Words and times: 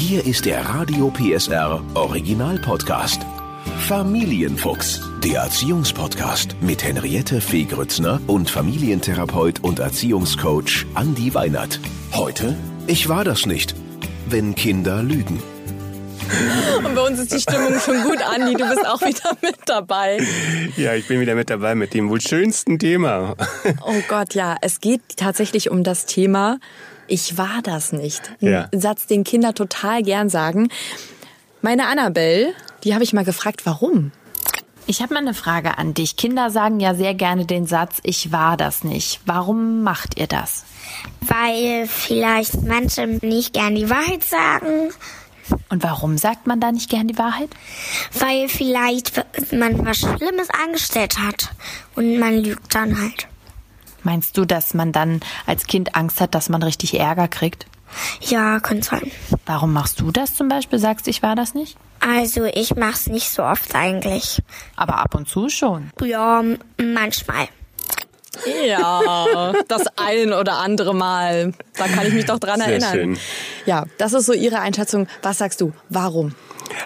Hier 0.00 0.24
ist 0.26 0.46
der 0.46 0.64
Radio 0.64 1.10
PSR 1.10 1.84
Original 1.92 2.58
Podcast. 2.58 3.20
Familienfuchs, 3.86 4.98
der 5.22 5.42
Erziehungspodcast 5.42 6.56
mit 6.62 6.82
Henriette 6.82 7.42
Fee 7.42 7.64
Grützner 7.64 8.18
und 8.26 8.48
Familientherapeut 8.48 9.62
und 9.62 9.78
Erziehungscoach 9.78 10.86
Andi 10.94 11.34
Weinert. 11.34 11.80
Heute, 12.14 12.56
ich 12.86 13.10
war 13.10 13.24
das 13.24 13.44
nicht, 13.44 13.74
wenn 14.26 14.54
Kinder 14.54 15.02
lügen. 15.02 15.42
Und 16.82 16.94
bei 16.94 17.02
uns 17.02 17.18
ist 17.18 17.34
die 17.34 17.40
Stimmung 17.40 17.78
schon 17.78 18.02
gut, 18.02 18.22
Andi. 18.22 18.54
Du 18.54 18.66
bist 18.66 18.86
auch 18.86 19.02
wieder 19.02 19.36
mit 19.42 19.56
dabei. 19.66 20.18
Ja, 20.78 20.94
ich 20.94 21.08
bin 21.08 21.20
wieder 21.20 21.34
mit 21.34 21.50
dabei 21.50 21.74
mit 21.74 21.92
dem 21.92 22.08
wohl 22.08 22.22
schönsten 22.22 22.78
Thema. 22.78 23.36
Oh 23.84 24.00
Gott, 24.08 24.34
ja. 24.34 24.56
Es 24.62 24.80
geht 24.80 25.02
tatsächlich 25.16 25.70
um 25.70 25.84
das 25.84 26.06
Thema, 26.06 26.58
ich 27.10 27.36
war 27.36 27.60
das 27.62 27.92
nicht. 27.92 28.32
Ja. 28.40 28.68
Ein 28.72 28.80
Satz, 28.80 29.06
den 29.06 29.24
Kinder 29.24 29.52
total 29.54 30.02
gern 30.02 30.28
sagen. 30.30 30.68
Meine 31.62 31.86
Annabelle, 31.88 32.54
die 32.84 32.94
habe 32.94 33.04
ich 33.04 33.12
mal 33.12 33.24
gefragt, 33.24 33.66
warum? 33.66 34.12
Ich 34.86 35.02
habe 35.02 35.14
mal 35.14 35.20
eine 35.20 35.34
Frage 35.34 35.78
an 35.78 35.94
dich. 35.94 36.16
Kinder 36.16 36.50
sagen 36.50 36.80
ja 36.80 36.94
sehr 36.94 37.14
gerne 37.14 37.44
den 37.46 37.66
Satz, 37.66 37.98
ich 38.02 38.32
war 38.32 38.56
das 38.56 38.82
nicht. 38.82 39.20
Warum 39.26 39.82
macht 39.82 40.18
ihr 40.18 40.26
das? 40.26 40.64
weil 41.20 41.86
vielleicht 41.86 42.62
manche 42.62 43.06
nicht 43.06 43.52
gern 43.52 43.76
die 43.76 43.88
Wahrheit 43.88 44.24
sagen, 44.24 44.90
Und 45.68 45.82
warum 45.84 46.18
sagt 46.18 46.48
man 46.48 46.58
da 46.60 46.72
nicht 46.72 46.90
gern 46.90 47.06
die 47.06 47.18
Wahrheit? 47.18 47.50
weil 48.18 48.48
vielleicht 48.48 49.12
man 49.52 49.84
was 49.86 49.98
Schlimmes 49.98 50.48
angestellt 50.50 51.18
hat 51.18 51.50
und 51.94 52.18
man 52.18 52.38
lügt 52.38 52.74
dann 52.74 52.98
halt. 53.00 53.28
Meinst 54.02 54.36
du, 54.36 54.44
dass 54.44 54.74
man 54.74 54.92
dann 54.92 55.20
als 55.46 55.66
Kind 55.66 55.94
Angst 55.96 56.20
hat, 56.20 56.34
dass 56.34 56.48
man 56.48 56.62
richtig 56.62 56.98
Ärger 56.98 57.28
kriegt? 57.28 57.66
Ja, 58.20 58.60
könnte 58.60 58.88
sein. 58.88 59.10
Warum 59.46 59.72
machst 59.72 60.00
du 60.00 60.10
das 60.12 60.34
zum 60.36 60.48
Beispiel? 60.48 60.78
Sagst, 60.78 61.08
ich 61.08 61.22
war 61.22 61.34
das 61.34 61.54
nicht? 61.54 61.76
Also 62.00 62.44
ich 62.44 62.76
mach's 62.76 63.08
nicht 63.08 63.30
so 63.30 63.42
oft 63.42 63.74
eigentlich. 63.74 64.40
Aber 64.76 64.98
ab 64.98 65.14
und 65.14 65.28
zu 65.28 65.48
schon. 65.48 65.90
Ja, 66.02 66.42
manchmal. 66.80 67.48
Ja, 68.66 69.52
das 69.68 69.84
ein 69.96 70.32
oder 70.32 70.58
andere 70.58 70.94
Mal. 70.94 71.52
Da 71.76 71.88
kann 71.88 72.06
ich 72.06 72.14
mich 72.14 72.24
doch 72.26 72.38
dran 72.38 72.60
Sehr 72.60 72.68
erinnern. 72.68 72.92
schön. 72.92 73.18
Ja, 73.66 73.84
das 73.98 74.12
ist 74.12 74.26
so 74.26 74.32
Ihre 74.32 74.60
Einschätzung. 74.60 75.08
Was 75.22 75.38
sagst 75.38 75.60
du? 75.60 75.72
Warum? 75.88 76.34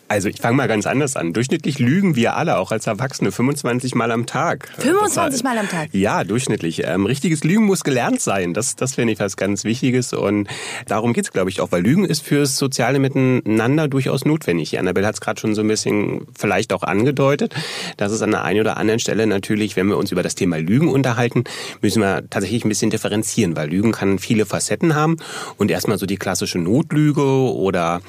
Also 0.08 0.28
ich 0.28 0.40
fange 0.40 0.56
mal 0.56 0.68
ganz 0.68 0.86
anders 0.86 1.16
an. 1.16 1.32
Durchschnittlich 1.32 1.78
lügen 1.78 2.16
wir 2.16 2.36
alle, 2.36 2.58
auch 2.58 2.72
als 2.72 2.86
Erwachsene, 2.86 3.32
25 3.32 3.94
Mal 3.94 4.10
am 4.10 4.26
Tag. 4.26 4.68
25 4.78 5.40
Das- 5.40 5.42
Mal 5.42 5.58
am 5.58 5.68
Tag? 5.68 5.88
Ja, 5.92 6.24
durchschnittlich. 6.24 6.82
Ähm, 6.84 7.06
richtiges 7.06 7.44
Lügen 7.44 7.64
muss 7.66 7.84
gelernt 7.84 8.20
sein. 8.20 8.54
Das, 8.54 8.76
das 8.76 8.94
finde 8.94 9.12
ich 9.12 9.20
was 9.20 9.36
ganz 9.36 9.64
Wichtiges. 9.64 10.12
Und 10.12 10.48
darum 10.86 11.12
geht's, 11.12 11.32
glaube 11.32 11.50
ich, 11.50 11.60
auch. 11.60 11.72
Weil 11.72 11.82
Lügen 11.82 12.04
ist 12.04 12.22
fürs 12.24 12.56
soziale 12.56 12.98
Miteinander 12.98 13.88
durchaus 13.88 14.24
notwendig. 14.24 14.78
Annabelle 14.78 15.06
hat 15.06 15.14
es 15.14 15.20
gerade 15.20 15.40
schon 15.40 15.54
so 15.54 15.60
ein 15.62 15.68
bisschen 15.68 16.26
vielleicht 16.38 16.72
auch 16.72 16.82
angedeutet, 16.82 17.54
dass 17.96 18.12
es 18.12 18.22
an 18.22 18.30
der 18.30 18.44
einen 18.44 18.60
oder 18.60 18.76
anderen 18.76 19.00
Stelle 19.00 19.26
natürlich, 19.26 19.76
wenn 19.76 19.86
wir 19.88 19.96
uns 19.98 20.12
über 20.12 20.22
das 20.22 20.34
Thema 20.34 20.58
Lügen 20.58 20.88
unterhalten, 20.88 21.44
müssen 21.80 22.00
wir 22.00 22.22
tatsächlich 22.30 22.64
ein 22.64 22.68
bisschen 22.68 22.90
differenzieren, 22.90 23.56
weil 23.56 23.68
Lügen 23.70 23.92
kann 23.92 24.18
viele 24.18 24.46
Facetten 24.46 24.94
haben. 24.94 25.16
Und 25.56 25.70
erstmal 25.70 25.98
so 25.98 26.06
die 26.06 26.16
klassische 26.16 26.58
Notlüge 26.58 27.22
oder 27.22 28.00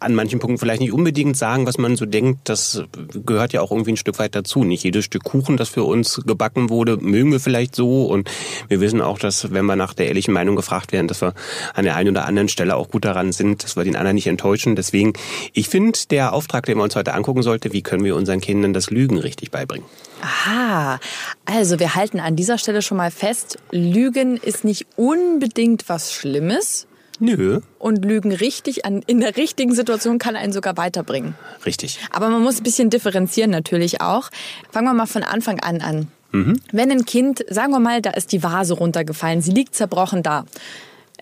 an 0.00 0.14
manchen 0.14 0.38
Punkten 0.40 0.58
vielleicht 0.58 0.80
nicht 0.80 0.92
unbedingt 0.92 1.33
sagen, 1.36 1.66
was 1.66 1.78
man 1.78 1.96
so 1.96 2.06
denkt, 2.06 2.48
das 2.48 2.82
gehört 3.26 3.52
ja 3.52 3.60
auch 3.60 3.70
irgendwie 3.70 3.92
ein 3.92 3.96
Stück 3.96 4.18
weit 4.18 4.34
dazu. 4.34 4.64
Nicht 4.64 4.84
jedes 4.84 5.04
Stück 5.04 5.24
Kuchen, 5.24 5.56
das 5.56 5.68
für 5.68 5.84
uns 5.84 6.22
gebacken 6.26 6.70
wurde, 6.70 6.96
mögen 6.96 7.32
wir 7.32 7.40
vielleicht 7.40 7.74
so. 7.74 8.06
Und 8.06 8.30
wir 8.68 8.80
wissen 8.80 9.00
auch, 9.00 9.18
dass 9.18 9.52
wenn 9.52 9.66
wir 9.66 9.76
nach 9.76 9.94
der 9.94 10.08
ehrlichen 10.08 10.32
Meinung 10.32 10.56
gefragt 10.56 10.92
werden, 10.92 11.08
dass 11.08 11.22
wir 11.22 11.34
an 11.74 11.84
der 11.84 11.96
einen 11.96 12.10
oder 12.10 12.26
anderen 12.26 12.48
Stelle 12.48 12.76
auch 12.76 12.88
gut 12.88 13.04
daran 13.04 13.32
sind, 13.32 13.64
dass 13.64 13.76
wir 13.76 13.84
den 13.84 13.96
anderen 13.96 14.14
nicht 14.14 14.26
enttäuschen. 14.26 14.76
Deswegen, 14.76 15.12
ich 15.52 15.68
finde, 15.68 15.98
der 16.10 16.32
Auftrag, 16.32 16.66
den 16.66 16.78
wir 16.78 16.84
uns 16.84 16.96
heute 16.96 17.14
angucken 17.14 17.42
sollte, 17.42 17.72
wie 17.72 17.82
können 17.82 18.04
wir 18.04 18.16
unseren 18.16 18.40
Kindern 18.40 18.72
das 18.72 18.90
Lügen 18.90 19.18
richtig 19.18 19.50
beibringen? 19.50 19.86
Aha, 20.20 21.00
also 21.44 21.78
wir 21.78 21.94
halten 21.94 22.18
an 22.18 22.36
dieser 22.36 22.56
Stelle 22.56 22.80
schon 22.80 22.96
mal 22.96 23.10
fest, 23.10 23.58
Lügen 23.70 24.38
ist 24.38 24.64
nicht 24.64 24.86
unbedingt 24.96 25.88
was 25.88 26.14
Schlimmes. 26.14 26.86
Nö, 27.20 27.60
Und 27.78 28.04
Lügen 28.04 28.32
richtig 28.32 28.84
an, 28.84 29.02
in 29.06 29.20
der 29.20 29.36
richtigen 29.36 29.74
Situation 29.74 30.18
kann 30.18 30.36
einen 30.36 30.52
sogar 30.52 30.76
weiterbringen. 30.76 31.34
richtig. 31.64 31.98
Aber 32.10 32.28
man 32.28 32.42
muss 32.42 32.60
ein 32.60 32.64
bisschen 32.64 32.90
differenzieren 32.90 33.50
natürlich 33.50 34.00
auch. 34.00 34.30
Fangen 34.70 34.86
wir 34.86 34.94
mal 34.94 35.06
von 35.06 35.22
Anfang 35.22 35.60
an 35.60 35.80
an. 35.80 36.08
Wenn 36.72 36.90
ein 36.90 37.04
Kind, 37.04 37.44
sagen 37.48 37.70
wir 37.70 37.78
mal, 37.78 38.02
da 38.02 38.10
ist 38.10 38.32
die 38.32 38.42
Vase 38.42 38.74
runtergefallen, 38.74 39.40
sie 39.40 39.52
liegt 39.52 39.76
zerbrochen 39.76 40.24
da. 40.24 40.44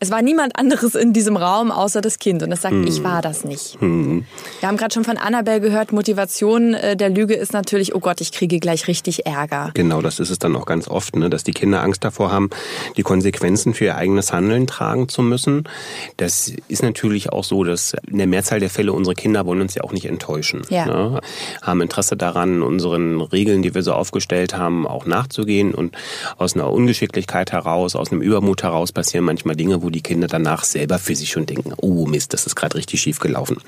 Es 0.02 0.10
war 0.10 0.20
niemand 0.20 0.58
anderes 0.58 0.96
in 0.96 1.12
diesem 1.12 1.36
Raum 1.36 1.70
außer 1.70 2.00
das 2.00 2.18
Kind 2.18 2.42
und 2.42 2.50
es 2.50 2.62
sagt, 2.62 2.74
ich 2.88 3.04
war 3.04 3.22
das 3.22 3.44
nicht. 3.44 3.80
Wir 3.80 4.68
haben 4.68 4.76
gerade 4.76 4.92
schon 4.92 5.04
von 5.04 5.16
Annabelle 5.16 5.60
gehört, 5.60 5.92
Motivation 5.92 6.74
äh, 6.74 6.96
der 6.96 7.08
Lüge 7.08 7.34
ist 7.34 7.52
natürlich, 7.52 7.94
oh 7.94 8.00
Gott, 8.00 8.20
ich 8.20 8.32
kriege 8.32 8.58
gleich 8.58 8.88
richtig 8.88 9.26
Ärger. 9.26 9.70
Genau, 9.74 10.02
das 10.02 10.18
ist 10.18 10.30
es 10.30 10.40
dann 10.40 10.56
auch 10.56 10.66
ganz 10.66 10.88
oft, 10.88 11.14
ne, 11.14 11.30
dass 11.30 11.44
die 11.44 11.52
Kinder 11.52 11.84
Angst 11.84 12.02
davor 12.02 12.32
haben, 12.32 12.50
die 12.96 13.04
Konsequenzen 13.04 13.74
für 13.74 13.84
ihr 13.84 13.96
eigenes 13.96 14.32
Handeln 14.32 14.66
tragen 14.66 15.08
zu 15.08 15.22
müssen. 15.22 15.68
Das 16.16 16.52
ist 16.66 16.82
natürlich 16.82 17.30
auch 17.30 17.44
so, 17.44 17.62
dass 17.62 17.94
in 18.10 18.18
der 18.18 18.26
Mehrzahl 18.26 18.58
der 18.58 18.70
Fälle 18.70 18.92
unsere 18.92 19.14
Kinder 19.14 19.46
wollen 19.46 19.60
uns 19.60 19.76
ja 19.76 19.84
auch 19.84 19.92
nicht 19.92 20.06
enttäuschen. 20.06 20.62
Ja. 20.68 20.84
Ne, 20.84 21.20
haben 21.62 21.80
Interesse 21.80 22.16
daran, 22.16 22.62
unseren 22.62 23.20
Regeln, 23.20 23.62
die 23.62 23.72
wir 23.72 23.84
so 23.84 23.92
aufgestellt 23.92 24.56
haben, 24.56 24.84
auch 24.84 25.06
nachzugehen. 25.06 25.72
Und 25.72 25.94
aus 26.38 26.56
einer 26.56 26.72
Ungeschicklichkeit 26.72 27.52
heraus, 27.52 27.94
aus 27.94 28.10
einem 28.10 28.20
Übermut 28.20 28.64
heraus 28.64 28.90
passieren 28.90 29.24
manchmal 29.24 29.54
Dinge, 29.54 29.80
wo 29.80 29.91
die 29.92 30.02
Kinder 30.02 30.26
danach 30.26 30.64
selber 30.64 30.98
für 30.98 31.14
sich 31.14 31.30
schon 31.30 31.46
denken, 31.46 31.72
oh 31.76 32.06
Mist, 32.06 32.32
das 32.32 32.46
ist 32.46 32.56
gerade 32.56 32.76
richtig 32.76 33.00
schief 33.00 33.20
gelaufen. 33.20 33.58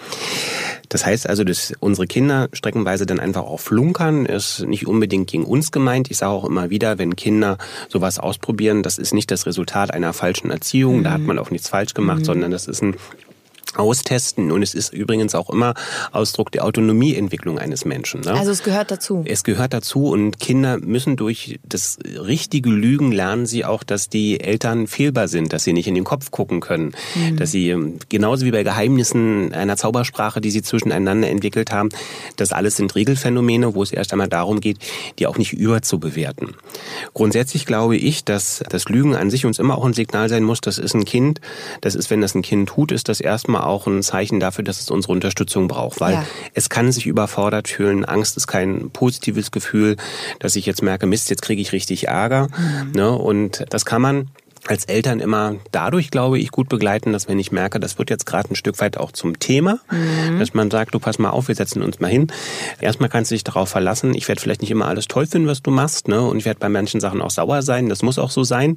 Das 0.88 1.06
heißt 1.06 1.28
also, 1.28 1.44
dass 1.44 1.72
unsere 1.80 2.06
Kinder 2.06 2.48
streckenweise 2.52 3.06
dann 3.06 3.20
einfach 3.20 3.42
auch 3.42 3.60
flunkern, 3.60 4.26
ist 4.26 4.60
nicht 4.60 4.86
unbedingt 4.86 5.30
gegen 5.30 5.44
uns 5.44 5.70
gemeint. 5.70 6.10
Ich 6.10 6.18
sage 6.18 6.32
auch 6.32 6.44
immer 6.44 6.70
wieder, 6.70 6.98
wenn 6.98 7.16
Kinder 7.16 7.58
sowas 7.88 8.18
ausprobieren, 8.18 8.82
das 8.82 8.98
ist 8.98 9.14
nicht 9.14 9.30
das 9.30 9.46
Resultat 9.46 9.92
einer 9.92 10.12
falschen 10.12 10.50
Erziehung, 10.50 11.04
da 11.04 11.12
hat 11.12 11.20
man 11.20 11.38
auch 11.38 11.50
nichts 11.50 11.68
falsch 11.68 11.94
gemacht, 11.94 12.24
sondern 12.24 12.50
das 12.50 12.66
ist 12.66 12.82
ein 12.82 12.96
Austesten 13.76 14.52
und 14.52 14.62
es 14.62 14.74
ist 14.74 14.92
übrigens 14.92 15.34
auch 15.34 15.50
immer 15.50 15.74
Ausdruck 16.12 16.52
der 16.52 16.64
Autonomieentwicklung 16.64 17.58
eines 17.58 17.84
Menschen. 17.84 18.20
Ne? 18.20 18.32
Also 18.32 18.50
es 18.50 18.62
gehört 18.62 18.90
dazu. 18.90 19.24
Es 19.26 19.44
gehört 19.44 19.72
dazu 19.72 20.08
und 20.08 20.38
Kinder 20.40 20.78
müssen 20.78 21.16
durch 21.16 21.58
das 21.64 21.98
richtige 22.04 22.70
Lügen 22.70 23.12
lernen 23.12 23.46
sie 23.46 23.64
auch, 23.64 23.82
dass 23.82 24.08
die 24.08 24.40
Eltern 24.40 24.86
fehlbar 24.86 25.28
sind, 25.28 25.52
dass 25.52 25.64
sie 25.64 25.72
nicht 25.72 25.86
in 25.86 25.94
den 25.94 26.04
Kopf 26.04 26.30
gucken 26.30 26.60
können, 26.60 26.92
dass 27.36 27.50
sie 27.50 27.70
ähm, 27.70 27.98
genauso 28.08 28.46
wie 28.46 28.50
bei 28.50 28.62
Geheimnissen 28.62 29.52
einer 29.52 29.76
Zaubersprache, 29.76 30.40
die 30.40 30.50
sie 30.50 30.62
zwischeneinander 30.62 31.28
entwickelt 31.28 31.72
haben, 31.72 31.88
das 32.36 32.52
alles 32.52 32.76
sind 32.76 32.94
Regelphänomene, 32.94 33.74
wo 33.74 33.82
es 33.82 33.92
erst 33.92 34.12
einmal 34.12 34.28
darum 34.28 34.60
geht, 34.60 34.78
die 35.18 35.26
auch 35.26 35.38
nicht 35.38 35.52
überzubewerten. 35.52 36.54
Grundsätzlich 37.12 37.66
glaube 37.66 37.96
ich, 37.96 38.24
dass 38.24 38.62
das 38.68 38.88
Lügen 38.88 39.14
an 39.14 39.30
sich 39.30 39.46
uns 39.46 39.58
immer 39.58 39.78
auch 39.78 39.84
ein 39.84 39.94
Signal 39.94 40.28
sein 40.28 40.44
muss, 40.44 40.60
das 40.60 40.78
ist 40.78 40.94
ein 40.94 41.04
Kind, 41.04 41.40
das 41.80 41.94
ist, 41.94 42.10
wenn 42.10 42.20
das 42.20 42.34
ein 42.34 42.42
Kind 42.42 42.68
tut, 42.68 42.92
ist 42.92 43.08
das 43.08 43.20
erstmal 43.20 43.63
auch 43.66 43.86
ein 43.86 44.02
Zeichen 44.02 44.40
dafür, 44.40 44.64
dass 44.64 44.80
es 44.80 44.90
unsere 44.90 45.12
Unterstützung 45.12 45.68
braucht, 45.68 46.00
weil 46.00 46.14
Ja. 46.14 46.24
es 46.54 46.68
kann 46.68 46.92
sich 46.92 47.06
überfordert 47.06 47.68
fühlen. 47.68 48.04
Angst 48.04 48.36
ist 48.36 48.46
kein 48.46 48.90
positives 48.90 49.50
Gefühl, 49.50 49.96
dass 50.38 50.56
ich 50.56 50.66
jetzt 50.66 50.82
merke, 50.82 51.06
Mist, 51.06 51.30
jetzt 51.30 51.42
kriege 51.42 51.60
ich 51.62 51.72
richtig 51.72 52.08
Ärger. 52.08 52.48
Ne? 52.92 53.10
Und 53.12 53.64
das 53.70 53.84
kann 53.84 54.02
man 54.02 54.28
als 54.66 54.86
Eltern 54.86 55.20
immer 55.20 55.56
dadurch, 55.72 56.10
glaube 56.10 56.38
ich, 56.38 56.50
gut 56.50 56.70
begleiten, 56.70 57.12
dass 57.12 57.28
wenn 57.28 57.38
ich 57.38 57.52
merke, 57.52 57.78
das 57.78 57.98
wird 57.98 58.08
jetzt 58.08 58.24
gerade 58.24 58.50
ein 58.50 58.56
Stück 58.56 58.80
weit 58.80 58.96
auch 58.96 59.12
zum 59.12 59.38
Thema, 59.38 59.78
dass 60.38 60.54
man 60.54 60.70
sagt, 60.70 60.94
du 60.94 60.98
pass 60.98 61.18
mal 61.18 61.28
auf, 61.28 61.48
wir 61.48 61.54
setzen 61.54 61.82
uns 61.82 62.00
mal 62.00 62.08
hin. 62.10 62.28
Erstmal 62.80 63.10
kannst 63.10 63.30
du 63.30 63.34
dich 63.34 63.44
darauf 63.44 63.68
verlassen, 63.68 64.14
ich 64.14 64.26
werde 64.26 64.40
vielleicht 64.40 64.62
nicht 64.62 64.70
immer 64.70 64.86
alles 64.88 65.06
toll 65.06 65.26
finden, 65.26 65.48
was 65.48 65.60
du 65.60 65.70
machst, 65.70 66.08
ne? 66.08 66.22
Und 66.22 66.38
ich 66.38 66.46
werde 66.46 66.60
bei 66.60 66.70
manchen 66.70 66.98
Sachen 66.98 67.20
auch 67.20 67.30
sauer 67.30 67.60
sein, 67.60 67.90
das 67.90 68.00
muss 68.02 68.18
auch 68.18 68.30
so 68.30 68.42
sein. 68.42 68.76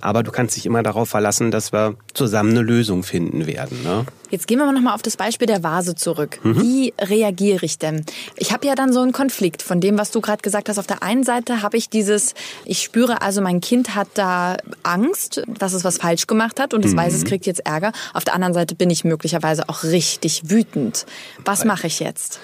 Aber 0.00 0.24
du 0.24 0.32
kannst 0.32 0.56
dich 0.56 0.66
immer 0.66 0.82
darauf 0.82 1.08
verlassen, 1.08 1.52
dass 1.52 1.72
wir 1.72 1.94
zusammen 2.12 2.50
eine 2.50 2.62
Lösung 2.62 3.04
finden 3.04 3.46
werden. 3.46 3.84
Ne? 3.84 4.06
Jetzt 4.30 4.46
gehen 4.46 4.58
wir 4.58 4.66
mal 4.66 4.72
nochmal 4.72 4.94
auf 4.94 5.02
das 5.02 5.16
Beispiel 5.16 5.46
der 5.46 5.62
Vase 5.62 5.94
zurück. 5.94 6.38
Wie 6.42 6.94
reagiere 7.00 7.64
ich 7.64 7.78
denn? 7.78 8.04
Ich 8.36 8.52
habe 8.52 8.66
ja 8.66 8.74
dann 8.74 8.92
so 8.92 9.00
einen 9.00 9.12
Konflikt 9.12 9.62
von 9.62 9.80
dem, 9.80 9.98
was 9.98 10.10
du 10.10 10.20
gerade 10.20 10.42
gesagt 10.42 10.68
hast. 10.68 10.78
Auf 10.78 10.86
der 10.86 11.02
einen 11.02 11.24
Seite 11.24 11.62
habe 11.62 11.76
ich 11.76 11.88
dieses, 11.88 12.34
ich 12.64 12.82
spüre 12.82 13.22
also, 13.22 13.40
mein 13.40 13.60
Kind 13.60 13.94
hat 13.94 14.08
da 14.14 14.56
Angst, 14.82 15.42
dass 15.46 15.72
es 15.72 15.84
was 15.84 15.98
falsch 15.98 16.26
gemacht 16.26 16.60
hat 16.60 16.74
und 16.74 16.84
es 16.84 16.96
weiß, 16.96 17.14
es 17.14 17.24
kriegt 17.24 17.46
jetzt 17.46 17.66
Ärger. 17.66 17.92
Auf 18.14 18.24
der 18.24 18.34
anderen 18.34 18.54
Seite 18.54 18.74
bin 18.74 18.90
ich 18.90 19.04
möglicherweise 19.04 19.68
auch 19.68 19.82
richtig 19.82 20.42
wütend. 20.50 21.06
Was 21.44 21.64
mache 21.64 21.88
ich 21.88 22.00
jetzt? 22.00 22.38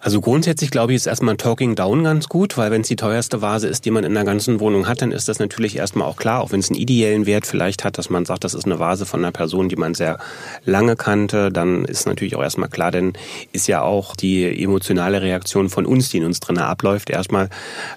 Also 0.00 0.20
grundsätzlich 0.20 0.70
glaube 0.70 0.92
ich, 0.92 0.96
ist 0.96 1.06
erstmal 1.06 1.36
Talking 1.36 1.74
Down 1.74 2.04
ganz 2.04 2.28
gut, 2.28 2.56
weil 2.56 2.70
wenn 2.70 2.82
es 2.82 2.88
die 2.88 2.96
teuerste 2.96 3.42
Vase 3.42 3.68
ist, 3.68 3.84
die 3.84 3.90
man 3.90 4.04
in 4.04 4.14
der 4.14 4.24
ganzen 4.24 4.60
Wohnung 4.60 4.88
hat, 4.88 5.02
dann 5.02 5.12
ist 5.12 5.28
das 5.28 5.38
natürlich 5.38 5.76
erstmal 5.76 6.06
auch 6.08 6.16
klar, 6.16 6.40
auch 6.40 6.52
wenn 6.52 6.60
es 6.60 6.70
einen 6.70 6.78
ideellen 6.78 7.26
Wert 7.26 7.46
vielleicht 7.46 7.84
hat, 7.84 7.98
dass 7.98 8.10
man 8.10 8.24
sagt, 8.24 8.44
das 8.44 8.54
ist 8.54 8.64
eine 8.64 8.78
Vase 8.78 9.06
von 9.06 9.20
einer 9.20 9.32
Person, 9.32 9.68
die 9.68 9.76
man 9.76 9.94
sehr 9.94 10.18
lange 10.64 10.96
kannte, 10.96 11.50
dann 11.50 11.84
ist 11.84 12.06
natürlich 12.06 12.36
auch 12.36 12.42
erstmal 12.42 12.68
klar, 12.68 12.90
denn 12.90 13.14
ist 13.52 13.68
ja 13.68 13.82
auch 13.82 14.16
die 14.16 14.62
emotionale 14.62 15.22
Reaktion 15.22 15.68
von 15.68 15.86
uns, 15.86 16.08
die 16.10 16.18
in 16.18 16.24
uns 16.24 16.40
drinnen 16.40 16.62
abläuft, 16.62 17.10
erstmal 17.10 17.48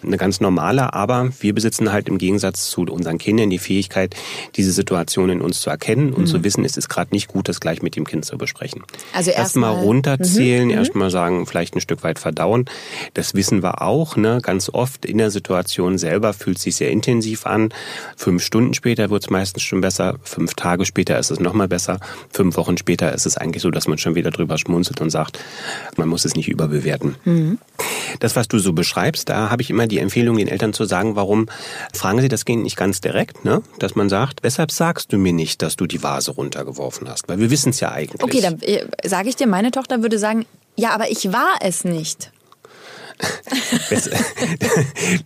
eine 0.03 0.17
ganz 0.17 0.39
normale, 0.39 0.93
aber 0.93 1.29
wir 1.39 1.53
besitzen 1.53 1.91
halt 1.91 2.07
im 2.09 2.17
Gegensatz 2.17 2.69
zu 2.69 2.81
unseren 2.81 3.17
Kindern 3.17 3.49
die 3.49 3.59
Fähigkeit, 3.59 4.15
diese 4.55 4.71
Situation 4.71 5.29
in 5.29 5.41
uns 5.41 5.61
zu 5.61 5.69
erkennen 5.69 6.13
und 6.13 6.23
mhm. 6.23 6.27
zu 6.27 6.43
wissen, 6.43 6.65
es 6.65 6.77
ist 6.77 6.89
gerade 6.89 7.13
nicht 7.13 7.27
gut, 7.27 7.49
das 7.49 7.59
gleich 7.59 7.81
mit 7.81 7.95
dem 7.95 8.05
Kind 8.05 8.25
zu 8.25 8.37
besprechen. 8.37 8.83
Also 9.13 9.31
erstmal 9.31 9.73
erst 9.73 9.83
runterzählen, 9.83 10.65
mhm. 10.65 10.73
erstmal 10.73 11.09
sagen, 11.09 11.45
vielleicht 11.45 11.75
ein 11.75 11.80
Stück 11.81 12.03
weit 12.03 12.19
verdauen. 12.19 12.65
Das 13.13 13.33
wissen 13.33 13.63
wir 13.63 13.81
auch. 13.81 14.15
Ne? 14.15 14.39
Ganz 14.41 14.69
oft 14.69 15.05
in 15.05 15.17
der 15.17 15.31
Situation 15.31 15.97
selber 15.97 16.33
fühlt 16.33 16.57
es 16.57 16.63
sich 16.63 16.75
sehr 16.75 16.91
intensiv 16.91 17.45
an. 17.45 17.69
Fünf 18.15 18.43
Stunden 18.43 18.73
später 18.73 19.09
wird 19.09 19.23
es 19.23 19.29
meistens 19.29 19.63
schon 19.63 19.81
besser. 19.81 20.15
Fünf 20.23 20.53
Tage 20.53 20.85
später 20.85 21.17
ist 21.19 21.31
es 21.31 21.39
nochmal 21.39 21.67
besser. 21.67 21.99
Fünf 22.31 22.57
Wochen 22.57 22.77
später 22.77 23.13
ist 23.13 23.25
es 23.25 23.37
eigentlich 23.37 23.61
so, 23.61 23.71
dass 23.71 23.87
man 23.87 23.97
schon 23.97 24.15
wieder 24.15 24.31
drüber 24.31 24.57
schmunzelt 24.57 25.01
und 25.01 25.09
sagt, 25.09 25.39
man 25.97 26.07
muss 26.07 26.25
es 26.25 26.35
nicht 26.35 26.49
überbewerten. 26.49 27.15
Mhm. 27.25 27.57
Das, 28.19 28.35
was 28.35 28.47
du 28.47 28.59
so 28.59 28.73
beschreibst, 28.73 29.29
da 29.29 29.49
habe 29.49 29.61
ich 29.61 29.69
immer 29.69 29.87
die 29.87 29.99
Empfehlung, 29.99 30.37
den 30.37 30.47
Eltern 30.47 30.73
zu 30.73 30.85
sagen, 30.85 31.15
warum 31.15 31.47
fragen 31.93 32.21
sie 32.21 32.29
das 32.29 32.45
Kind 32.45 32.63
nicht 32.63 32.75
ganz 32.75 33.01
direkt, 33.01 33.45
ne? 33.45 33.61
dass 33.79 33.95
man 33.95 34.09
sagt, 34.09 34.43
weshalb 34.43 34.71
sagst 34.71 35.13
du 35.13 35.17
mir 35.17 35.33
nicht, 35.33 35.61
dass 35.61 35.75
du 35.75 35.87
die 35.87 36.03
Vase 36.03 36.31
runtergeworfen 36.31 37.09
hast? 37.09 37.27
Weil 37.29 37.39
wir 37.39 37.49
wissen 37.49 37.69
es 37.69 37.79
ja 37.79 37.91
eigentlich. 37.91 38.23
Okay, 38.23 38.41
dann 38.41 38.61
äh, 38.61 38.85
sage 39.03 39.29
ich 39.29 39.35
dir, 39.35 39.47
meine 39.47 39.71
Tochter 39.71 40.01
würde 40.01 40.19
sagen, 40.19 40.45
ja, 40.81 40.89
aber 40.95 41.11
ich 41.11 41.31
war 41.31 41.59
es 41.61 41.83
nicht. 41.83 42.31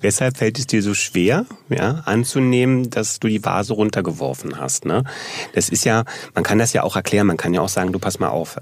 Weshalb 0.01 0.37
fällt 0.37 0.59
es 0.59 0.67
dir 0.67 0.81
so 0.81 0.93
schwer, 0.93 1.45
ja, 1.69 2.01
anzunehmen, 2.05 2.89
dass 2.89 3.19
du 3.19 3.27
die 3.27 3.43
Vase 3.43 3.73
runtergeworfen 3.73 4.59
hast? 4.59 4.85
Ne? 4.85 5.03
Das 5.53 5.69
ist 5.69 5.85
ja, 5.85 6.03
man 6.33 6.43
kann 6.43 6.57
das 6.57 6.73
ja 6.73 6.83
auch 6.83 6.95
erklären, 6.95 7.27
man 7.27 7.37
kann 7.37 7.53
ja 7.53 7.61
auch 7.61 7.69
sagen, 7.69 7.91
du 7.91 7.99
pass 7.99 8.19
mal 8.19 8.29
auf. 8.29 8.57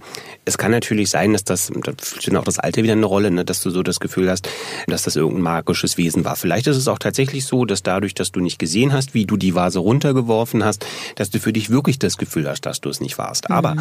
Es 0.45 0.57
kann 0.57 0.71
natürlich 0.71 1.09
sein, 1.09 1.33
dass 1.33 1.43
das, 1.43 1.71
da 1.83 1.93
spielt 2.01 2.35
auch 2.35 2.43
das 2.43 2.59
Alter 2.59 2.83
wieder 2.83 2.93
eine 2.93 3.05
Rolle, 3.05 3.31
ne, 3.31 3.45
dass 3.45 3.61
du 3.61 3.69
so 3.69 3.83
das 3.83 3.99
Gefühl 3.99 4.29
hast, 4.29 4.49
dass 4.87 5.03
das 5.03 5.15
irgendein 5.15 5.43
magisches 5.43 5.97
Wesen 5.97 6.25
war. 6.25 6.35
Vielleicht 6.35 6.67
ist 6.67 6.77
es 6.77 6.87
auch 6.87 6.99
tatsächlich 6.99 7.45
so, 7.45 7.65
dass 7.65 7.83
dadurch, 7.83 8.13
dass 8.13 8.31
du 8.31 8.39
nicht 8.39 8.59
gesehen 8.59 8.93
hast, 8.93 9.13
wie 9.13 9.25
du 9.25 9.37
die 9.37 9.55
Vase 9.55 9.79
runtergeworfen 9.79 10.63
hast, 10.63 10.85
dass 11.15 11.29
du 11.29 11.39
für 11.39 11.53
dich 11.53 11.69
wirklich 11.69 11.99
das 11.99 12.17
Gefühl 12.17 12.49
hast, 12.49 12.65
dass 12.65 12.81
du 12.81 12.89
es 12.89 12.99
nicht 12.99 13.17
warst. 13.17 13.49
Mhm. 13.49 13.55
Aber 13.55 13.75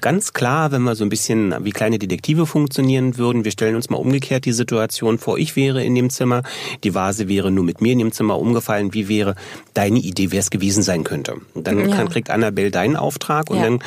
ganz 0.00 0.32
klar, 0.32 0.72
wenn 0.72 0.82
wir 0.82 0.94
so 0.94 1.04
ein 1.04 1.10
bisschen 1.10 1.54
wie 1.64 1.72
kleine 1.72 1.98
Detektive 1.98 2.46
funktionieren 2.46 3.18
würden, 3.18 3.44
wir 3.44 3.52
stellen 3.52 3.76
uns 3.76 3.90
mal 3.90 3.98
umgekehrt 3.98 4.44
die 4.44 4.52
Situation 4.52 4.87
Situation 4.88 5.18
vor, 5.18 5.38
ich 5.38 5.54
wäre 5.54 5.84
in 5.84 5.94
dem 5.94 6.10
Zimmer, 6.10 6.42
die 6.82 6.94
Vase 6.94 7.28
wäre 7.28 7.50
nur 7.50 7.64
mit 7.64 7.80
mir 7.80 7.92
in 7.92 7.98
dem 7.98 8.12
Zimmer 8.12 8.38
umgefallen, 8.38 8.94
wie 8.94 9.08
wäre 9.08 9.34
deine 9.74 9.98
Idee, 9.98 10.32
wer 10.32 10.40
es 10.40 10.50
gewesen 10.50 10.82
sein 10.82 11.04
könnte? 11.04 11.36
Und 11.54 11.66
dann 11.66 11.88
ja. 11.88 12.04
kriegt 12.06 12.30
Annabelle 12.30 12.70
deinen 12.70 12.96
Auftrag 12.96 13.50
und 13.50 13.58
ja. 13.58 13.64
dann 13.64 13.80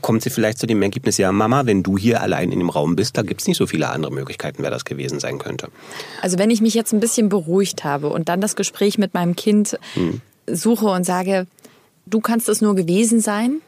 kommt 0.00 0.22
sie 0.22 0.30
vielleicht 0.30 0.58
zu 0.58 0.66
dem 0.66 0.82
Ergebnis, 0.82 1.16
ja 1.18 1.30
Mama, 1.32 1.66
wenn 1.66 1.82
du 1.82 1.96
hier 1.96 2.20
allein 2.20 2.50
in 2.50 2.58
dem 2.58 2.70
Raum 2.70 2.96
bist, 2.96 3.16
da 3.16 3.22
gibt 3.22 3.40
es 3.40 3.46
nicht 3.46 3.56
so 3.56 3.66
viele 3.66 3.88
andere 3.88 4.12
Möglichkeiten, 4.12 4.62
wer 4.62 4.70
das 4.70 4.84
gewesen 4.84 5.20
sein 5.20 5.38
könnte. 5.38 5.68
Also 6.20 6.38
wenn 6.38 6.50
ich 6.50 6.60
mich 6.60 6.74
jetzt 6.74 6.92
ein 6.92 7.00
bisschen 7.00 7.28
beruhigt 7.28 7.84
habe 7.84 8.08
und 8.08 8.28
dann 8.28 8.40
das 8.40 8.56
Gespräch 8.56 8.98
mit 8.98 9.14
meinem 9.14 9.36
Kind 9.36 9.78
hm. 9.94 10.20
suche 10.46 10.86
und 10.86 11.04
sage, 11.04 11.46
du 12.06 12.20
kannst 12.20 12.48
es 12.48 12.60
nur 12.60 12.74
gewesen 12.74 13.20
sein, 13.20 13.60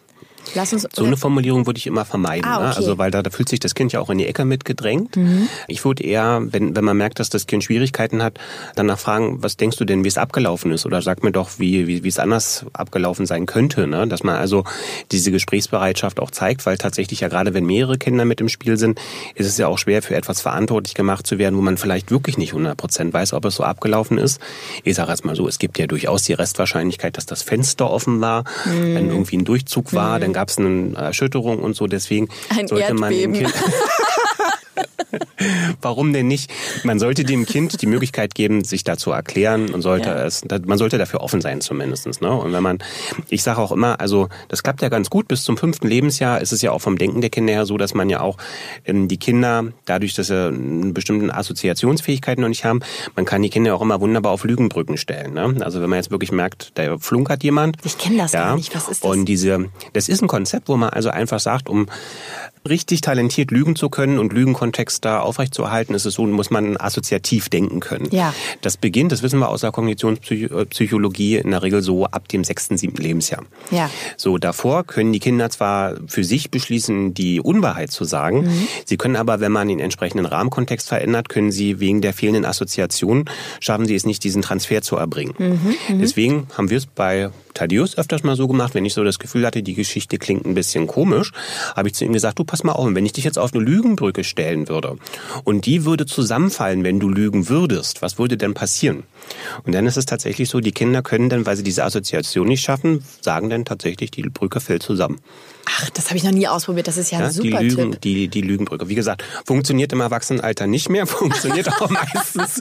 Lass 0.55 0.73
uns, 0.73 0.87
so 0.93 1.05
eine 1.05 1.17
Formulierung 1.17 1.67
würde 1.67 1.79
ich 1.79 1.87
immer 1.87 2.05
vermeiden. 2.05 2.45
Ah, 2.45 2.61
ne? 2.61 2.69
okay. 2.69 2.77
Also 2.77 2.99
weil 2.99 3.11
da, 3.11 3.23
da 3.23 3.31
fühlt 3.31 3.49
sich 3.49 3.61
das 3.61 3.75
Kind 3.75 3.93
ja 3.93 4.01
auch 4.01 4.11
in 4.11 4.19
die 4.19 4.27
Ecke 4.27 4.45
mitgedrängt. 4.45 5.17
Mhm. 5.17 5.49
Ich 5.69 5.85
würde 5.85 6.05
eher, 6.05 6.41
wenn, 6.45 6.77
wenn 6.77 6.85
man 6.85 6.97
merkt, 6.97 7.19
dass 7.19 7.31
das 7.31 7.47
Kind 7.47 7.65
Schwierigkeiten 7.65 8.23
hat, 8.23 8.39
danach 8.77 8.99
fragen, 8.99 9.43
was 9.43 9.57
denkst 9.57 9.77
du 9.77 9.85
denn, 9.85 10.05
wie 10.05 10.09
es 10.09 10.19
abgelaufen 10.19 10.73
ist? 10.73 10.87
Oder 10.87 11.03
sag 11.03 11.23
mir 11.23 11.33
doch, 11.33 11.51
wie, 11.59 11.87
wie, 11.87 12.05
wie 12.05 12.09
es 12.09 12.19
anders 12.19 12.67
abgelaufen 12.73 13.27
sein 13.27 13.47
könnte. 13.47 13.87
Ne? 13.87 14.07
Dass 14.07 14.23
man 14.23 14.37
also 14.37 14.65
diese 15.13 15.31
Gesprächsbereitschaft 15.31 16.21
auch 16.21 16.31
zeigt, 16.31 16.67
weil 16.67 16.79
tatsächlich 16.79 17.21
ja 17.21 17.29
gerade 17.29 17.55
wenn 17.55 17.65
mehrere 17.65 17.99
Kinder 17.99 18.25
mit 18.25 18.41
im 18.41 18.49
Spiel 18.49 18.77
sind, 18.77 19.01
ist 19.35 19.47
es 19.47 19.59
ja 19.59 19.69
auch 19.69 19.79
schwer 19.79 20.03
für 20.03 20.15
etwas 20.15 20.41
verantwortlich 20.41 20.95
gemacht 20.95 21.27
zu 21.27 21.39
werden, 21.39 21.57
wo 21.57 21.61
man 21.61 21.77
vielleicht 21.77 22.11
wirklich 22.11 22.39
nicht 22.39 22.51
100 22.51 22.77
Prozent 22.77 23.13
weiß, 23.13 23.33
ob 23.33 23.45
es 23.45 23.57
so 23.57 23.65
abgelaufen 23.65 24.19
ist. 24.19 24.41
Ich 24.85 24.95
sage 24.95 25.11
jetzt 25.11 25.25
mal 25.25 25.37
so, 25.37 25.49
es 25.49 25.59
gibt 25.59 25.79
ja 25.79 25.87
durchaus 25.87 26.23
die 26.23 26.33
Restwahrscheinlichkeit, 26.33 27.17
dass 27.17 27.27
das 27.27 27.43
Fenster 27.43 27.91
offen 27.91 28.21
war, 28.21 28.45
mhm. 28.65 28.95
wenn 28.95 29.09
irgendwie 29.11 29.37
ein 29.37 29.45
Durchzug 29.45 29.93
war, 29.93 30.17
mhm. 30.17 30.23
dann 30.23 30.33
gab 30.33 30.44
es 30.49 30.59
eine 30.59 30.95
Erschütterung 30.97 31.59
und 31.61 31.75
so. 31.75 31.87
Deswegen 31.87 32.29
Ein 32.49 32.69
sollte 32.69 32.85
Erdbeben. 32.87 33.43
man 33.43 33.53
Warum 35.81 36.13
denn 36.13 36.29
nicht? 36.29 36.51
Man 36.85 36.99
sollte 36.99 37.25
dem 37.25 37.47
Kind 37.47 37.81
die 37.83 37.87
Möglichkeit 37.87 38.35
geben, 38.35 38.65
sich 38.65 38.85
da 38.85 38.97
zu 38.97 39.11
erklären 39.11 39.71
und 39.71 39.83
sollte 39.83 40.09
ja. 40.09 40.25
es, 40.25 40.45
man 40.65 40.79
sollte 40.79 40.99
dafür 40.99 41.21
offen 41.21 41.41
sein 41.41 41.61
zumindestens. 41.61 42.21
Ne? 42.21 42.31
Und 42.31 42.53
wenn 42.53 42.63
man, 42.63 42.79
ich 43.29 43.43
sage 43.43 43.61
auch 43.61 43.73
immer, 43.73 44.01
also 44.01 44.29
das 44.49 44.63
klappt 44.63 44.83
ja 44.83 44.89
ganz 44.89 45.11
gut. 45.11 45.29
Bis 45.29 45.43
zum 45.43 45.57
fünften 45.57 45.89
Lebensjahr 45.89 46.41
ist 46.41 46.53
es 46.53 46.63
ja 46.63 46.73
auch 46.73 46.81
vom 46.81 46.99
Denken 46.99 47.21
der 47.21 47.31
Kinder 47.31 47.53
her 47.53 47.67
so, 47.67 47.77
dass 47.77 47.95
man 47.95 48.11
ja 48.11 48.21
auch 48.21 48.37
ähm, 48.85 49.09
die 49.09 49.19
Kinder, 49.19 49.65
dadurch, 49.85 50.15
dass 50.15 50.29
sie 50.29 50.49
eine 50.49 50.93
bestimmte 50.93 51.35
Assoziationsfähigkeiten 51.35 52.43
noch 52.43 52.49
nicht 52.49 52.65
haben, 52.65 52.81
man 53.17 53.25
kann 53.25 53.43
die 53.43 53.51
Kinder 53.51 53.75
auch 53.75 53.83
immer 53.83 54.01
wunderbar 54.01 54.33
auf 54.33 54.45
Lügenbrücken 54.45 54.97
stellen. 54.97 55.35
Ne? 55.35 55.57
Also 55.61 55.81
wenn 55.81 55.91
man 55.91 55.99
jetzt 55.99 56.11
wirklich 56.11 56.33
merkt, 56.33 56.73
da 56.75 56.99
flunkert 56.99 57.43
jemand. 57.45 57.77
Ich 57.85 57.99
kenne 57.99 58.19
das 58.19 58.33
ja, 58.33 58.47
gar 58.47 58.57
nicht. 58.57 58.75
Was 58.75 58.89
ist 58.89 59.05
das? 59.05 59.11
Und 59.11 59.25
diese, 59.27 59.71
das 59.93 60.09
ist 60.09 60.23
ein 60.23 60.29
Konzept, 60.29 60.69
wo 60.69 60.77
man 60.77 60.91
also 60.91 61.11
einfach 61.11 61.41
sagt, 61.41 61.69
um 61.69 61.87
richtig 62.69 63.03
talentiert 63.03 63.51
lügen 63.51 63.77
zu 63.77 63.91
können 63.91 64.19
und 64.19 64.33
Lügenkontext 64.33 65.05
da 65.05 65.21
aufrechtzuerhalten, 65.35 65.95
ist 65.95 66.07
es 66.07 66.15
so, 66.15 66.27
muss 66.27 66.51
man 66.51 66.77
assoziativ 66.77 67.49
denken 67.49 67.81
können. 67.81 68.09
Ja. 68.13 68.33
Das 68.61 68.77
beginnt, 68.77 69.11
das 69.11 69.23
wissen 69.23 69.41
wir 69.41 69.49
aus 69.49 69.63
der 69.63 69.73
Kognitionspsychologie, 69.73 71.37
in 71.37 71.51
der 71.51 71.63
Regel 71.63 71.83
so 71.83 72.07
ab 72.07 72.29
dem 72.29 72.45
sechsten, 72.45 72.77
siebten 72.77 73.03
Lebensjahr. 73.03 73.43
Ja. 73.71 73.91
So, 74.17 74.39
davor 74.39 74.85
können 74.85 75.13
die 75.13 75.19
Kinder 75.19 75.51
zwar 75.51 75.97
für 76.07 76.23
sich 76.23 76.51
beschließen, 76.51 77.15
die 77.15 77.41
Unwahrheit 77.41 77.91
zu 77.91 78.05
sagen, 78.05 78.43
mhm. 78.43 78.69
sie 78.85 78.97
können 78.97 79.17
aber, 79.17 79.41
wenn 79.41 79.51
man 79.51 79.67
den 79.67 79.81
entsprechenden 79.81 80.27
Rahmenkontext 80.27 80.89
verändert, 80.89 81.29
können 81.29 81.51
sie 81.51 81.81
wegen 81.81 82.01
der 82.01 82.13
fehlenden 82.13 82.45
Assoziation, 82.45 83.25
schaffen 83.59 83.87
sie 83.87 83.97
es 83.97 84.07
nicht, 84.07 84.23
diesen 84.23 84.43
Transfer 84.43 84.83
zu 84.83 84.97
erbringen. 84.97 85.35
Mhm. 85.39 85.75
Mhm. 85.89 86.01
Deswegen 86.01 86.47
haben 86.57 86.71
wir 86.71 86.79
es 86.79 86.87
bei 86.87 87.31
Thaddeus 87.55 87.97
öfters 87.97 88.25
mal 88.25 88.37
so 88.37 88.49
gemacht, 88.49 88.75
wenn 88.75 88.85
ich 88.85 88.95
so 88.95 89.05
das 89.05 89.19
Gefühl 89.19 89.47
hatte, 89.47 89.63
die 89.63 89.75
Geschichte 89.75 90.19
klingt 90.19 90.45
ein 90.45 90.55
bisschen 90.55 90.87
komisch, 90.87 91.33
habe 91.75 91.89
ich 91.89 91.95
zu 91.95 92.05
ihm 92.05 92.13
gesagt, 92.13 92.39
du 92.39 92.45
pass 92.45 92.65
mal 92.65 92.73
auf, 92.73 92.89
wenn 92.93 93.07
ich 93.07 93.13
dich 93.13 93.25
jetzt 93.25 93.39
auf 93.39 93.55
eine 93.55 93.63
Lügenbrücke 93.63 94.25
stellen 94.25 94.69
würde 94.69 94.97
und 95.45 95.67
die 95.67 95.85
würde 95.85 96.07
zusammenfallen, 96.07 96.85
wenn 96.85 97.01
du 97.01 97.09
lügen 97.09 97.49
würdest, 97.49 98.03
was 98.03 98.19
würde 98.19 98.37
denn 98.37 98.55
passieren? 98.55 99.05
Und 99.65 99.75
dann 99.75 99.87
ist 99.87 99.97
es 99.97 100.07
tatsächlich 100.07 100.49
so, 100.49 100.61
die 100.61 100.73
Kinder 100.73 101.03
können 101.03 101.29
dann, 101.29 101.47
weil 101.47 101.57
sie 101.57 101.63
diese 101.63 101.85
Assoziation 101.85 102.47
nicht 102.47 102.63
schaffen, 102.63 103.05
sagen 103.21 103.51
dann 103.51 103.65
tatsächlich, 103.65 104.11
die 104.11 104.23
Brücke 104.23 104.61
fällt 104.61 104.83
zusammen. 104.83 105.21
Ach, 105.67 105.91
das 105.91 106.07
habe 106.09 106.19
ich 106.19 106.25
noch 106.25 106.33
nie 106.33 106.47
ausprobiert. 106.47 106.87
Das 106.89 106.97
ist 106.97 107.11
ja, 107.11 107.21
ja 107.21 107.27
ein 107.27 107.33
super 107.33 107.59
die 107.61 107.69
Lügen, 107.69 107.93
Tipp. 107.93 108.01
Die, 108.03 108.29
die 108.29 108.41
Lügenbrücke. 108.43 108.89
Wie 108.89 108.95
gesagt, 108.95 109.25
funktioniert 109.47 109.93
im 109.93 110.01
Erwachsenenalter 110.01 110.67
nicht 110.67 110.89
mehr, 110.91 111.07
funktioniert 111.07 111.69
auch 111.69 111.89
meistens 111.89 112.61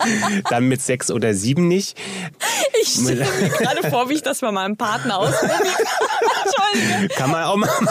dann 0.50 0.68
mit 0.68 0.82
sechs 0.82 1.12
oder 1.12 1.34
sieben 1.34 1.68
nicht. 1.68 1.98
Ich 2.82 2.94
stelle 2.94 3.26
mir 3.42 3.50
gerade 3.58 3.90
vor, 3.90 4.10
wie 4.10 4.14
ich 4.14 4.24
das 4.24 4.40
bei 4.40 4.52
meinem 4.52 4.78
Partner 4.78 5.18
ausprobiere. 5.18 5.60
Kann 7.16 7.30
man 7.30 7.44
auch 7.44 7.56
mal 7.56 7.68
machen. 7.82 7.88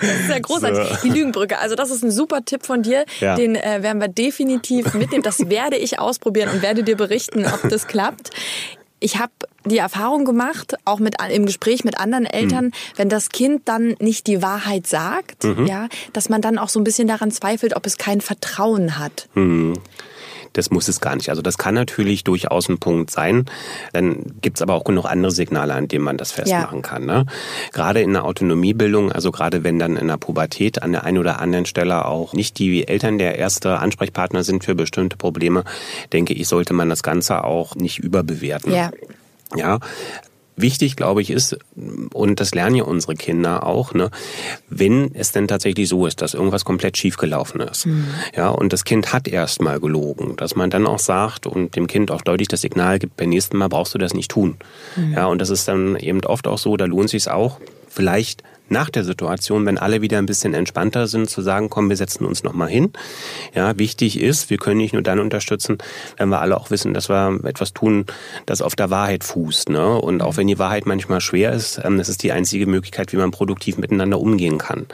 Das 0.00 0.20
ist 0.20 0.28
ja 0.28 0.38
großartig. 0.38 0.98
So. 1.00 1.08
Die 1.08 1.10
Lügenbrücke. 1.10 1.58
Also 1.58 1.74
das 1.74 1.90
ist 1.90 2.04
ein 2.04 2.10
super 2.10 2.44
Tipp 2.44 2.64
von 2.72 2.82
dir. 2.82 3.04
Ja. 3.20 3.34
Den 3.34 3.54
äh, 3.54 3.82
werden 3.82 4.00
wir 4.00 4.08
definitiv 4.08 4.94
mitnehmen. 4.94 5.22
Das 5.22 5.50
werde 5.50 5.76
ich 5.76 5.98
ausprobieren 5.98 6.48
und 6.48 6.62
werde 6.62 6.82
dir 6.82 6.96
berichten, 6.96 7.44
ob 7.46 7.68
das 7.68 7.86
klappt 7.86 8.30
ich 9.02 9.18
habe 9.18 9.32
die 9.64 9.78
Erfahrung 9.78 10.24
gemacht, 10.24 10.76
auch 10.84 11.00
mit 11.00 11.16
im 11.28 11.44
Gespräch 11.44 11.84
mit 11.84 11.98
anderen 11.98 12.24
Eltern, 12.24 12.66
mhm. 12.66 12.72
wenn 12.94 13.08
das 13.08 13.30
Kind 13.30 13.62
dann 13.64 13.96
nicht 13.98 14.28
die 14.28 14.42
Wahrheit 14.42 14.86
sagt, 14.86 15.42
mhm. 15.42 15.66
ja, 15.66 15.88
dass 16.12 16.28
man 16.28 16.40
dann 16.40 16.56
auch 16.56 16.68
so 16.68 16.78
ein 16.78 16.84
bisschen 16.84 17.08
daran 17.08 17.32
zweifelt, 17.32 17.74
ob 17.74 17.84
es 17.84 17.98
kein 17.98 18.20
Vertrauen 18.20 18.98
hat. 18.98 19.28
Mhm. 19.34 19.74
Das 20.52 20.70
muss 20.70 20.88
es 20.88 21.00
gar 21.00 21.16
nicht. 21.16 21.30
Also 21.30 21.42
das 21.42 21.58
kann 21.58 21.74
natürlich 21.74 22.24
durchaus 22.24 22.68
ein 22.68 22.78
Punkt 22.78 23.10
sein. 23.10 23.46
Dann 23.92 24.34
gibt's 24.40 24.62
aber 24.62 24.74
auch 24.74 24.84
genug 24.84 25.06
andere 25.06 25.32
Signale, 25.32 25.74
an 25.74 25.88
denen 25.88 26.04
man 26.04 26.18
das 26.18 26.32
festmachen 26.32 26.78
ja. 26.78 26.82
kann. 26.82 27.06
Ne? 27.06 27.26
Gerade 27.72 28.00
in 28.00 28.12
der 28.12 28.24
Autonomiebildung, 28.24 29.12
also 29.12 29.30
gerade 29.30 29.64
wenn 29.64 29.78
dann 29.78 29.96
in 29.96 30.08
der 30.08 30.16
Pubertät 30.16 30.82
an 30.82 30.92
der 30.92 31.04
einen 31.04 31.18
oder 31.18 31.40
anderen 31.40 31.66
Stelle 31.66 32.04
auch 32.04 32.32
nicht 32.32 32.58
die 32.58 32.86
Eltern 32.86 33.18
der 33.18 33.38
erste 33.38 33.78
Ansprechpartner 33.78 34.44
sind 34.44 34.64
für 34.64 34.74
bestimmte 34.74 35.16
Probleme, 35.16 35.64
denke 36.12 36.34
ich, 36.34 36.48
sollte 36.48 36.74
man 36.74 36.88
das 36.88 37.02
Ganze 37.02 37.44
auch 37.44 37.74
nicht 37.74 37.98
überbewerten. 37.98 38.72
Ja. 38.72 38.90
Ja, 39.54 39.80
Wichtig, 40.54 40.96
glaube 40.96 41.22
ich, 41.22 41.30
ist, 41.30 41.56
und 42.12 42.38
das 42.38 42.54
lernen 42.54 42.76
ja 42.76 42.84
unsere 42.84 43.14
Kinder 43.14 43.66
auch, 43.66 43.94
ne, 43.94 44.10
wenn 44.68 45.14
es 45.14 45.32
denn 45.32 45.48
tatsächlich 45.48 45.88
so 45.88 46.06
ist, 46.06 46.20
dass 46.20 46.34
irgendwas 46.34 46.64
komplett 46.64 46.98
schiefgelaufen 46.98 47.60
ist, 47.60 47.86
mhm. 47.86 48.06
ja, 48.36 48.50
und 48.50 48.72
das 48.72 48.84
Kind 48.84 49.12
hat 49.12 49.28
erstmal 49.28 49.80
gelogen, 49.80 50.36
dass 50.36 50.54
man 50.54 50.68
dann 50.68 50.86
auch 50.86 50.98
sagt 50.98 51.46
und 51.46 51.74
dem 51.74 51.86
Kind 51.86 52.10
auch 52.10 52.20
deutlich 52.20 52.48
das 52.48 52.60
Signal 52.60 52.98
gibt, 52.98 53.16
beim 53.16 53.30
nächsten 53.30 53.56
Mal 53.56 53.68
brauchst 53.68 53.94
du 53.94 53.98
das 53.98 54.12
nicht 54.12 54.30
tun. 54.30 54.56
Mhm. 54.96 55.14
Ja, 55.14 55.26
und 55.26 55.40
das 55.40 55.48
ist 55.48 55.68
dann 55.68 55.96
eben 55.96 56.22
oft 56.24 56.46
auch 56.46 56.58
so, 56.58 56.76
da 56.76 56.84
lohnt 56.84 57.08
sich 57.08 57.30
auch, 57.30 57.58
vielleicht 57.88 58.42
nach 58.72 58.90
der 58.90 59.04
Situation, 59.04 59.64
wenn 59.66 59.78
alle 59.78 60.02
wieder 60.02 60.18
ein 60.18 60.26
bisschen 60.26 60.54
entspannter 60.54 61.06
sind, 61.06 61.30
zu 61.30 61.42
sagen, 61.42 61.70
komm, 61.70 61.88
wir 61.88 61.96
setzen 61.96 62.24
uns 62.24 62.42
nochmal 62.42 62.68
hin. 62.68 62.92
Ja, 63.54 63.78
wichtig 63.78 64.20
ist, 64.20 64.50
wir 64.50 64.58
können 64.58 64.78
nicht 64.78 64.94
nur 64.94 65.02
dann 65.02 65.20
unterstützen, 65.20 65.78
wenn 66.16 66.30
wir 66.30 66.40
alle 66.40 66.56
auch 66.56 66.70
wissen, 66.70 66.94
dass 66.94 67.08
wir 67.08 67.38
etwas 67.44 67.72
tun, 67.72 68.06
das 68.46 68.62
auf 68.62 68.74
der 68.74 68.90
Wahrheit 68.90 69.22
fußt. 69.22 69.68
Ne? 69.68 70.00
Und 70.00 70.22
auch 70.22 70.36
wenn 70.36 70.48
die 70.48 70.58
Wahrheit 70.58 70.86
manchmal 70.86 71.20
schwer 71.20 71.52
ist, 71.52 71.80
ähm, 71.84 71.98
das 71.98 72.08
ist 72.08 72.22
die 72.22 72.32
einzige 72.32 72.66
Möglichkeit, 72.66 73.12
wie 73.12 73.16
man 73.16 73.30
produktiv 73.30 73.78
miteinander 73.78 74.18
umgehen 74.18 74.58
kann. 74.58 74.86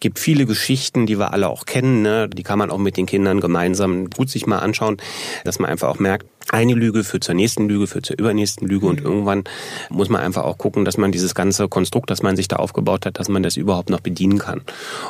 Gibt 0.00 0.18
viele 0.18 0.44
Geschichten, 0.44 1.06
die 1.06 1.18
wir 1.18 1.32
alle 1.32 1.48
auch 1.48 1.64
kennen, 1.64 2.02
ne? 2.02 2.28
die 2.28 2.42
kann 2.42 2.58
man 2.58 2.70
auch 2.70 2.78
mit 2.78 2.96
den 2.96 3.06
Kindern 3.06 3.40
gemeinsam 3.40 4.10
gut 4.10 4.28
sich 4.28 4.46
mal 4.46 4.58
anschauen, 4.58 4.96
dass 5.44 5.58
man 5.58 5.70
einfach 5.70 5.88
auch 5.88 5.98
merkt, 5.98 6.26
eine 6.50 6.74
Lüge 6.74 7.04
führt 7.04 7.24
zur 7.24 7.34
nächsten 7.34 7.68
Lüge, 7.68 7.86
führt 7.86 8.06
zur 8.06 8.18
übernächsten 8.18 8.66
Lüge 8.66 8.86
und 8.86 9.00
mhm. 9.00 9.06
irgendwann 9.06 9.44
muss 9.90 10.08
man 10.08 10.20
einfach 10.20 10.44
auch 10.44 10.58
gucken, 10.58 10.84
dass 10.84 10.96
man 10.96 11.12
dieses 11.12 11.34
ganze 11.34 11.68
Konstrukt, 11.68 12.10
das 12.10 12.22
man 12.22 12.36
sich 12.36 12.48
da 12.48 12.56
aufgebaut 12.56 13.06
hat, 13.06 13.11
dass 13.12 13.28
man 13.28 13.42
das 13.42 13.56
überhaupt 13.56 13.90
noch 13.90 14.00
bedienen 14.00 14.38
kann. 14.38 14.62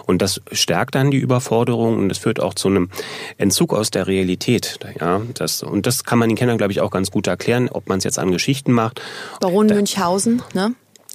Und 0.07 0.23
das 0.23 0.41
stärkt 0.53 0.95
dann 0.95 1.11
die 1.11 1.19
Überforderung 1.19 1.99
und 1.99 2.09
das 2.09 2.19
führt 2.19 2.41
auch 2.41 2.55
zu 2.55 2.69
einem 2.69 2.91
Entzug 3.39 3.73
aus 3.75 3.91
der 3.91 4.07
Realität. 4.07 4.79
Ja, 5.01 5.23
das, 5.35 5.63
und 5.63 5.87
das 5.87 6.05
kann 6.05 6.19
man 6.19 6.29
den 6.29 6.37
Kindern, 6.37 6.59
glaube 6.59 6.73
ich, 6.73 6.81
auch 6.81 6.91
ganz 6.91 7.11
gut 7.11 7.27
erklären, 7.27 7.69
ob 7.69 7.89
man 7.89 7.99
es 7.99 8.05
jetzt 8.05 8.19
an 8.19 8.31
Geschichten 8.31 8.73
macht. 8.73 9.01
Baron 9.41 9.67
Münchhausen, 9.67 10.43
ne? 10.55 10.75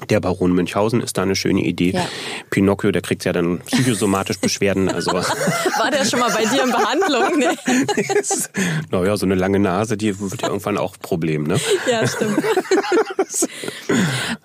Der 0.09 0.19
Baron 0.19 0.53
Münchhausen 0.53 1.01
ist 1.01 1.17
da 1.17 1.23
eine 1.23 1.35
schöne 1.35 1.61
Idee. 1.61 1.89
Ja. 1.89 2.05
Pinocchio, 2.51 2.91
der 2.91 3.01
kriegt 3.01 3.25
ja 3.25 3.33
dann 3.33 3.61
psychosomatisch 3.61 4.37
Beschwerden. 4.37 4.89
Also 4.89 5.11
War 5.13 5.91
der 5.91 6.05
schon 6.05 6.19
mal 6.19 6.29
bei 6.29 6.45
dir 6.45 6.63
in 6.63 6.69
Behandlung? 6.69 7.39
Nee. 7.39 8.05
naja, 8.91 9.17
so 9.17 9.25
eine 9.25 9.33
lange 9.33 9.57
Nase, 9.57 9.97
die 9.97 10.19
wird 10.19 10.43
ja 10.43 10.49
irgendwann 10.49 10.77
auch 10.77 10.97
Problem, 10.99 11.45
ne? 11.45 11.59
Ja, 11.89 12.05
stimmt. 12.05 12.37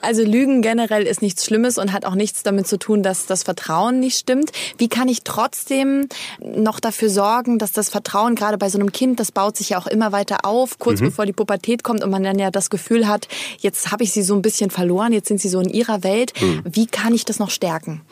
Also 0.00 0.22
Lügen 0.22 0.62
generell 0.62 1.04
ist 1.04 1.22
nichts 1.22 1.44
Schlimmes 1.44 1.78
und 1.78 1.92
hat 1.92 2.04
auch 2.04 2.14
nichts 2.14 2.42
damit 2.42 2.66
zu 2.66 2.78
tun, 2.78 3.02
dass 3.02 3.26
das 3.26 3.42
Vertrauen 3.42 4.00
nicht 4.00 4.18
stimmt. 4.18 4.50
Wie 4.78 4.88
kann 4.88 5.08
ich 5.08 5.22
trotzdem 5.22 6.08
noch 6.40 6.80
dafür 6.80 7.08
sorgen, 7.08 7.58
dass 7.58 7.72
das 7.72 7.88
Vertrauen 7.88 8.34
gerade 8.34 8.58
bei 8.58 8.68
so 8.68 8.78
einem 8.78 8.92
Kind, 8.92 9.20
das 9.20 9.32
baut 9.32 9.56
sich 9.56 9.70
ja 9.70 9.78
auch 9.78 9.86
immer 9.86 10.12
weiter 10.12 10.44
auf, 10.44 10.78
kurz 10.78 11.00
mhm. 11.00 11.06
bevor 11.06 11.26
die 11.26 11.32
Pubertät 11.32 11.82
kommt 11.84 12.02
und 12.02 12.10
man 12.10 12.22
dann 12.22 12.38
ja 12.38 12.50
das 12.50 12.70
Gefühl 12.70 13.06
hat, 13.06 13.28
jetzt 13.58 13.92
habe 13.92 14.04
ich 14.04 14.12
sie 14.12 14.22
so 14.22 14.34
ein 14.34 14.42
bisschen 14.42 14.70
verloren, 14.70 15.12
jetzt 15.12 15.28
sind 15.28 15.40
sie 15.40 15.48
so 15.48 15.60
in 15.60 15.68
ihrer 15.68 16.02
Welt. 16.02 16.32
Mhm. 16.40 16.62
Wie 16.64 16.86
kann 16.86 17.14
ich 17.14 17.24
das 17.24 17.38
noch 17.38 17.50
stärken? 17.50 18.02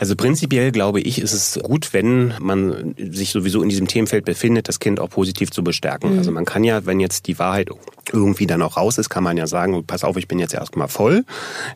Also 0.00 0.16
prinzipiell 0.16 0.72
glaube 0.72 0.98
ich, 1.02 1.20
ist 1.20 1.34
es 1.34 1.60
gut, 1.62 1.92
wenn 1.92 2.32
man 2.40 2.94
sich 2.96 3.32
sowieso 3.32 3.62
in 3.62 3.68
diesem 3.68 3.86
Themenfeld 3.86 4.24
befindet, 4.24 4.66
das 4.66 4.80
Kind 4.80 4.98
auch 4.98 5.10
positiv 5.10 5.50
zu 5.50 5.62
bestärken. 5.62 6.12
Mhm. 6.12 6.18
Also 6.18 6.32
man 6.32 6.46
kann 6.46 6.64
ja, 6.64 6.86
wenn 6.86 7.00
jetzt 7.00 7.26
die 7.26 7.38
Wahrheit 7.38 7.68
irgendwie 8.10 8.46
dann 8.46 8.62
auch 8.62 8.78
raus 8.78 8.96
ist, 8.96 9.10
kann 9.10 9.22
man 9.22 9.36
ja 9.36 9.46
sagen, 9.46 9.84
pass 9.86 10.02
auf, 10.02 10.16
ich 10.16 10.26
bin 10.26 10.38
jetzt 10.38 10.54
erstmal 10.54 10.88
voll. 10.88 11.26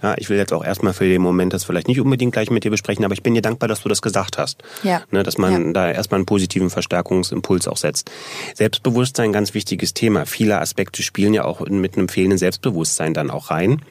Ja, 0.02 0.14
ich 0.16 0.30
will 0.30 0.38
jetzt 0.38 0.54
auch 0.54 0.64
erstmal 0.64 0.94
für 0.94 1.06
den 1.06 1.20
Moment 1.20 1.52
das 1.52 1.64
vielleicht 1.64 1.86
nicht 1.86 2.00
unbedingt 2.00 2.32
gleich 2.32 2.50
mit 2.50 2.64
dir 2.64 2.70
besprechen, 2.70 3.04
aber 3.04 3.12
ich 3.12 3.22
bin 3.22 3.34
dir 3.34 3.42
dankbar, 3.42 3.68
dass 3.68 3.82
du 3.82 3.90
das 3.90 4.00
gesagt 4.00 4.38
hast. 4.38 4.62
Ja. 4.82 5.02
Ne, 5.10 5.22
dass 5.22 5.36
man 5.36 5.66
ja. 5.66 5.72
da 5.72 5.90
erstmal 5.90 6.16
einen 6.16 6.26
positiven 6.26 6.70
Verstärkungsimpuls 6.70 7.68
auch 7.68 7.76
setzt. 7.76 8.10
Selbstbewusstsein, 8.54 9.34
ganz 9.34 9.52
wichtiges 9.52 9.92
Thema. 9.92 10.24
Viele 10.24 10.62
Aspekte 10.62 11.02
spielen 11.02 11.34
ja 11.34 11.44
auch 11.44 11.60
mit 11.60 11.98
einem 11.98 12.08
fehlenden 12.08 12.38
Selbstbewusstsein 12.38 13.12
dann 13.12 13.30
auch 13.30 13.50
rein 13.50 13.82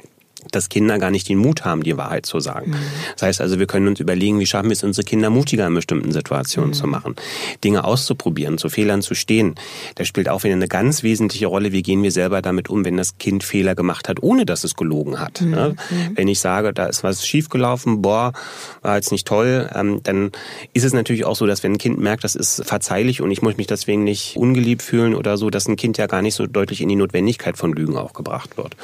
dass 0.52 0.70
Kinder 0.70 1.00
gar 1.00 1.12
nicht 1.12 1.30
den 1.30 1.38
Mut 1.38 1.66
haben, 1.66 1.84
die 1.84 1.98
Wahrheit 1.98 2.26
zu 2.26 2.40
sagen. 2.40 2.72
Mhm. 2.72 2.76
Das 3.14 3.24
heißt 3.24 3.42
also, 3.42 3.60
wir 3.60 3.68
können 3.68 3.88
uns 3.88 4.00
überlegen, 4.00 4.40
wie 4.40 4.46
schaffen 4.46 4.70
wir 4.70 4.74
es, 4.74 4.84
unsere 4.84 5.06
Kinder 5.06 5.30
mutiger 5.30 5.68
in 5.68 5.74
bestimmten 5.74 6.12
Situationen 6.12 6.72
mhm. 6.72 6.74
zu 6.74 6.88
machen, 6.88 7.16
Dinge 7.64 7.84
auszuprobieren, 7.84 8.58
zu 8.58 8.70
Fehlern 8.70 9.02
zu 9.02 9.16
stehen. 9.16 9.56
Da 9.96 10.06
spielt 10.06 10.30
auch 10.30 10.44
wieder 10.44 10.54
eine 10.54 10.68
ganz 10.68 11.04
wesentliche 11.04 11.48
Rolle, 11.48 11.72
wie 11.72 11.82
gehen 11.82 12.04
wir 12.04 12.12
selber 12.12 12.42
damit 12.42 12.70
um, 12.70 12.86
wenn 12.86 12.98
das 12.98 13.18
Kind 13.18 13.44
Fehler 13.44 13.76
gemacht 13.76 14.10
hat, 14.10 14.22
ohne 14.22 14.46
dass 14.46 14.64
es 14.64 14.76
gelogen 14.76 15.20
hat. 15.20 15.42
Mhm. 15.42 15.52
Ne? 15.52 15.76
mhm. 15.90 16.12
Wenn 16.16 16.28
ich 16.28 16.40
sage, 16.40 16.74
da 16.74 16.86
ist 16.86 17.04
was 17.04 17.26
schiefgelaufen, 17.26 18.02
boah, 18.02 18.34
war 18.82 18.96
jetzt 18.96 19.12
nicht 19.12 19.28
toll, 19.28 19.70
ähm, 19.74 20.02
dann 20.04 20.32
ist 20.74 20.84
es 20.84 20.94
natürlich 20.94 21.26
auch 21.26 21.36
so, 21.36 21.46
dass 21.46 21.64
wenn 21.64 21.74
ein 21.74 21.78
Kind 21.78 22.00
merkt, 22.00 22.24
das 22.24 22.36
ist 22.36 22.64
verzeihlich 22.66 23.22
und 23.22 23.32
ich 23.32 23.42
muss 23.42 23.58
mich 23.58 23.68
deswegen 23.68 24.04
nicht 24.04 24.38
ungeliebt 24.38 24.82
fühlen 24.82 25.16
oder 25.16 25.38
so, 25.38 25.50
dass 25.50 25.68
ein 25.68 25.76
Kind 25.76 25.98
ja 25.98 26.08
gar 26.08 26.22
nicht 26.22 26.36
so 26.36 26.48
deutlich 26.48 26.82
in 26.82 26.90
die 26.90 26.96
Notwendigkeit 26.96 27.58
von 27.58 27.74
Lügen 27.74 27.98
auch 27.98 28.14
gebracht 28.14 28.58
wird. 28.58 28.76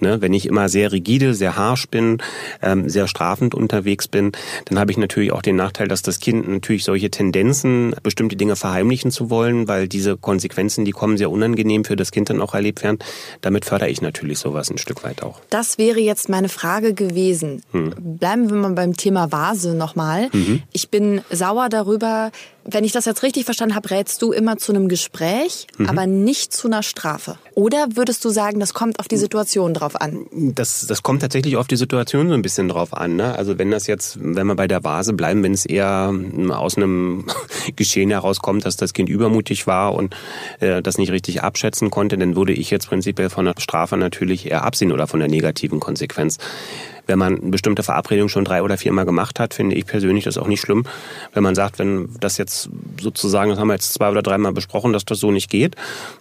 Ne? 0.00 0.20
Wenn 0.20 0.32
ich 0.32 0.46
immer 0.46 0.68
sehr 0.68 0.92
rigide, 0.98 1.34
sehr 1.34 1.56
harsch 1.56 1.88
bin, 1.88 2.18
ähm, 2.60 2.88
sehr 2.88 3.06
strafend 3.06 3.54
unterwegs 3.54 4.08
bin, 4.08 4.32
dann 4.66 4.78
habe 4.78 4.90
ich 4.90 4.98
natürlich 4.98 5.32
auch 5.32 5.42
den 5.42 5.56
Nachteil, 5.56 5.88
dass 5.88 6.02
das 6.02 6.18
Kind 6.18 6.48
natürlich 6.48 6.84
solche 6.84 7.10
Tendenzen, 7.10 7.94
bestimmte 8.02 8.36
Dinge 8.36 8.56
verheimlichen 8.56 9.10
zu 9.10 9.30
wollen, 9.30 9.68
weil 9.68 9.86
diese 9.88 10.16
Konsequenzen, 10.16 10.84
die 10.84 10.90
kommen, 10.90 11.16
sehr 11.16 11.30
unangenehm 11.30 11.84
für 11.84 11.96
das 11.96 12.10
Kind 12.10 12.30
dann 12.30 12.40
auch 12.40 12.54
erlebt 12.54 12.82
werden. 12.82 12.98
Damit 13.40 13.64
fördere 13.64 13.88
ich 13.88 14.02
natürlich 14.02 14.38
sowas 14.38 14.70
ein 14.70 14.78
Stück 14.78 15.04
weit 15.04 15.22
auch. 15.22 15.40
Das 15.50 15.78
wäre 15.78 16.00
jetzt 16.00 16.28
meine 16.28 16.48
Frage 16.48 16.94
gewesen. 16.94 17.62
Hm. 17.72 17.94
Bleiben 18.18 18.50
wir 18.50 18.56
mal 18.56 18.72
beim 18.72 18.96
Thema 18.96 19.30
Vase 19.30 19.74
nochmal. 19.74 20.28
Mhm. 20.32 20.62
Ich 20.72 20.90
bin 20.90 21.20
sauer 21.30 21.68
darüber, 21.68 22.32
wenn 22.70 22.84
ich 22.84 22.92
das 22.92 23.06
jetzt 23.06 23.22
richtig 23.22 23.46
verstanden 23.46 23.74
habe, 23.74 23.90
rätst 23.90 24.20
du 24.20 24.30
immer 24.30 24.58
zu 24.58 24.72
einem 24.72 24.88
Gespräch, 24.88 25.66
mhm. 25.78 25.88
aber 25.88 26.06
nicht 26.06 26.52
zu 26.52 26.68
einer 26.68 26.82
Strafe. 26.82 27.38
Oder 27.54 27.86
würdest 27.94 28.24
du 28.24 28.28
sagen, 28.28 28.60
das 28.60 28.74
kommt 28.74 29.00
auf 29.00 29.08
die 29.08 29.16
Situation 29.16 29.72
drauf 29.72 29.98
an? 29.98 30.26
Das, 30.32 30.86
das 30.86 31.02
kommt 31.02 31.22
tatsächlich 31.22 31.56
auf 31.56 31.66
die 31.66 31.76
Situation 31.76 32.28
so 32.28 32.34
ein 32.34 32.42
bisschen 32.42 32.68
drauf 32.68 32.92
an. 32.92 33.16
Ne? 33.16 33.34
Also 33.34 33.58
wenn 33.58 33.70
das 33.70 33.86
jetzt, 33.86 34.18
wenn 34.20 34.46
wir 34.46 34.54
bei 34.54 34.68
der 34.68 34.84
Vase 34.84 35.14
bleiben, 35.14 35.42
wenn 35.42 35.54
es 35.54 35.64
eher 35.64 36.12
aus 36.50 36.76
einem 36.76 37.24
Geschehen 37.76 38.10
herauskommt, 38.10 38.66
dass 38.66 38.76
das 38.76 38.92
Kind 38.92 39.08
übermutig 39.08 39.66
war 39.66 39.94
und 39.94 40.14
äh, 40.60 40.82
das 40.82 40.98
nicht 40.98 41.10
richtig 41.10 41.42
abschätzen 41.42 41.90
konnte, 41.90 42.18
dann 42.18 42.36
würde 42.36 42.52
ich 42.52 42.70
jetzt 42.70 42.88
prinzipiell 42.88 43.30
von 43.30 43.46
der 43.46 43.54
Strafe 43.56 43.96
natürlich 43.96 44.46
eher 44.46 44.64
absehen 44.64 44.92
oder 44.92 45.06
von 45.06 45.20
der 45.20 45.28
negativen 45.28 45.80
Konsequenz 45.80 46.36
wenn 47.08 47.18
man 47.18 47.40
eine 47.40 47.50
bestimmte 47.50 47.82
Verabredung 47.82 48.28
schon 48.28 48.44
drei 48.44 48.62
oder 48.62 48.76
viermal 48.78 49.06
gemacht 49.06 49.40
hat, 49.40 49.54
finde 49.54 49.76
ich 49.76 49.86
persönlich 49.86 50.24
das 50.24 50.38
auch 50.38 50.46
nicht 50.46 50.60
schlimm. 50.60 50.84
Wenn 51.32 51.42
man 51.42 51.54
sagt, 51.54 51.78
wenn 51.78 52.08
das 52.20 52.36
jetzt 52.36 52.68
sozusagen, 53.00 53.50
das 53.50 53.58
haben 53.58 53.68
wir 53.68 53.74
jetzt 53.74 53.94
zwei 53.94 54.10
oder 54.10 54.22
dreimal 54.22 54.52
besprochen, 54.52 54.92
dass 54.92 55.04
das 55.04 55.18
so 55.18 55.30
nicht 55.30 55.50
geht. 55.50 55.74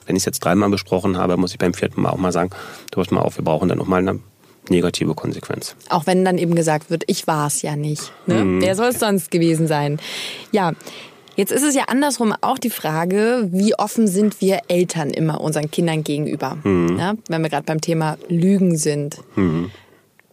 Wenn 0.05 0.15
ich 0.15 0.21
es 0.21 0.25
jetzt 0.25 0.39
dreimal 0.39 0.69
besprochen 0.69 1.17
habe, 1.17 1.37
muss 1.37 1.51
ich 1.51 1.59
beim 1.59 1.73
vierten 1.73 2.01
Mal 2.01 2.09
auch 2.09 2.17
mal 2.17 2.31
sagen, 2.31 2.49
du 2.91 3.01
hast 3.01 3.11
mal 3.11 3.21
auf, 3.21 3.37
wir 3.37 3.43
brauchen 3.43 3.69
dann 3.69 3.77
noch 3.77 3.87
mal 3.87 3.97
eine 3.97 4.19
negative 4.69 5.13
Konsequenz. 5.13 5.75
Auch 5.89 6.07
wenn 6.07 6.25
dann 6.25 6.37
eben 6.37 6.55
gesagt 6.55 6.89
wird, 6.89 7.03
ich 7.07 7.27
war 7.27 7.47
es 7.47 7.61
ja 7.61 7.75
nicht. 7.75 8.11
Ne? 8.25 8.43
Mhm. 8.43 8.61
Wer 8.61 8.75
soll 8.75 8.89
es 8.89 8.99
sonst 8.99 9.31
gewesen 9.31 9.67
sein? 9.67 9.99
Ja. 10.51 10.73
Jetzt 11.35 11.51
ist 11.51 11.61
es 11.61 11.75
ja 11.75 11.83
andersrum 11.83 12.33
auch 12.41 12.57
die 12.57 12.71
Frage, 12.71 13.47
wie 13.51 13.75
offen 13.75 14.07
sind 14.07 14.41
wir 14.41 14.61
Eltern 14.69 15.11
immer 15.11 15.39
unseren 15.39 15.69
Kindern 15.69 16.03
gegenüber? 16.03 16.57
Mhm. 16.63 16.97
Ja, 16.97 17.13
wenn 17.27 17.43
wir 17.43 17.49
gerade 17.49 17.65
beim 17.65 17.79
Thema 17.79 18.17
Lügen 18.27 18.75
sind. 18.75 19.17
Mhm. 19.35 19.69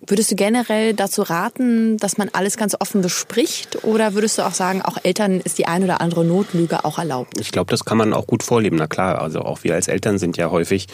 Würdest 0.06 0.30
du 0.30 0.36
generell 0.36 0.92
dazu 0.92 1.22
raten, 1.22 1.96
dass 1.96 2.18
man 2.18 2.28
alles 2.32 2.58
ganz 2.58 2.76
offen 2.78 3.00
bespricht? 3.00 3.84
Oder 3.84 4.12
würdest 4.12 4.36
du 4.36 4.42
auch 4.42 4.52
sagen, 4.52 4.82
auch 4.82 4.98
Eltern 5.02 5.40
ist 5.40 5.58
die 5.58 5.66
ein 5.66 5.82
oder 5.82 6.02
andere 6.02 6.24
Notlüge 6.26 6.84
auch 6.84 6.98
erlaubt? 6.98 7.40
Ich 7.40 7.52
glaube, 7.52 7.70
das 7.70 7.86
kann 7.86 7.96
man 7.96 8.12
auch 8.12 8.26
gut 8.26 8.42
vorleben. 8.42 8.76
Na 8.76 8.86
klar, 8.86 9.22
also 9.22 9.40
auch 9.40 9.64
wir 9.64 9.74
als 9.74 9.88
Eltern 9.88 10.18
sind 10.18 10.36
ja 10.36 10.50
häufig 10.50 10.88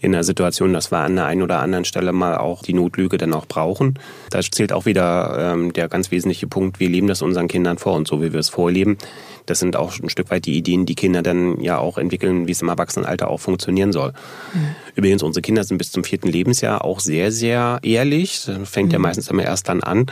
in 0.00 0.12
der 0.12 0.24
Situation, 0.24 0.72
dass 0.72 0.90
wir 0.90 0.98
an 0.98 1.16
der 1.16 1.26
einen 1.26 1.42
oder 1.42 1.60
anderen 1.60 1.84
Stelle 1.84 2.12
mal 2.12 2.38
auch 2.38 2.62
die 2.62 2.72
Notlüge 2.72 3.18
dann 3.18 3.34
auch 3.34 3.46
brauchen. 3.46 3.98
Da 4.30 4.40
zählt 4.40 4.72
auch 4.72 4.86
wieder 4.86 5.52
ähm, 5.52 5.72
der 5.72 5.88
ganz 5.88 6.10
wesentliche 6.10 6.46
Punkt, 6.46 6.80
wir 6.80 6.88
leben 6.88 7.06
das 7.06 7.22
unseren 7.22 7.48
Kindern 7.48 7.78
vor 7.78 7.94
und 7.94 8.08
so 8.08 8.22
wie 8.22 8.32
wir 8.32 8.40
es 8.40 8.48
vorleben. 8.48 8.96
Das 9.46 9.58
sind 9.58 9.76
auch 9.76 9.98
ein 9.98 10.08
Stück 10.08 10.30
weit 10.30 10.46
die 10.46 10.56
Ideen, 10.56 10.86
die 10.86 10.94
Kinder 10.94 11.22
dann 11.22 11.60
ja 11.60 11.78
auch 11.78 11.98
entwickeln, 11.98 12.46
wie 12.46 12.52
es 12.52 12.62
im 12.62 12.68
Erwachsenenalter 12.68 13.28
auch 13.28 13.40
funktionieren 13.40 13.92
soll. 13.92 14.12
Mhm. 14.52 14.74
Übrigens, 14.96 15.22
unsere 15.22 15.42
Kinder 15.42 15.64
sind 15.64 15.78
bis 15.78 15.90
zum 15.90 16.04
vierten 16.04 16.28
Lebensjahr 16.28 16.84
auch 16.84 17.00
sehr, 17.00 17.32
sehr 17.32 17.80
ehrlich. 17.82 18.44
Das 18.46 18.68
fängt 18.68 18.88
mhm. 18.88 18.92
ja 18.92 18.98
meistens 19.00 19.28
immer 19.28 19.42
erst 19.42 19.68
dann 19.68 19.82
an, 19.82 20.06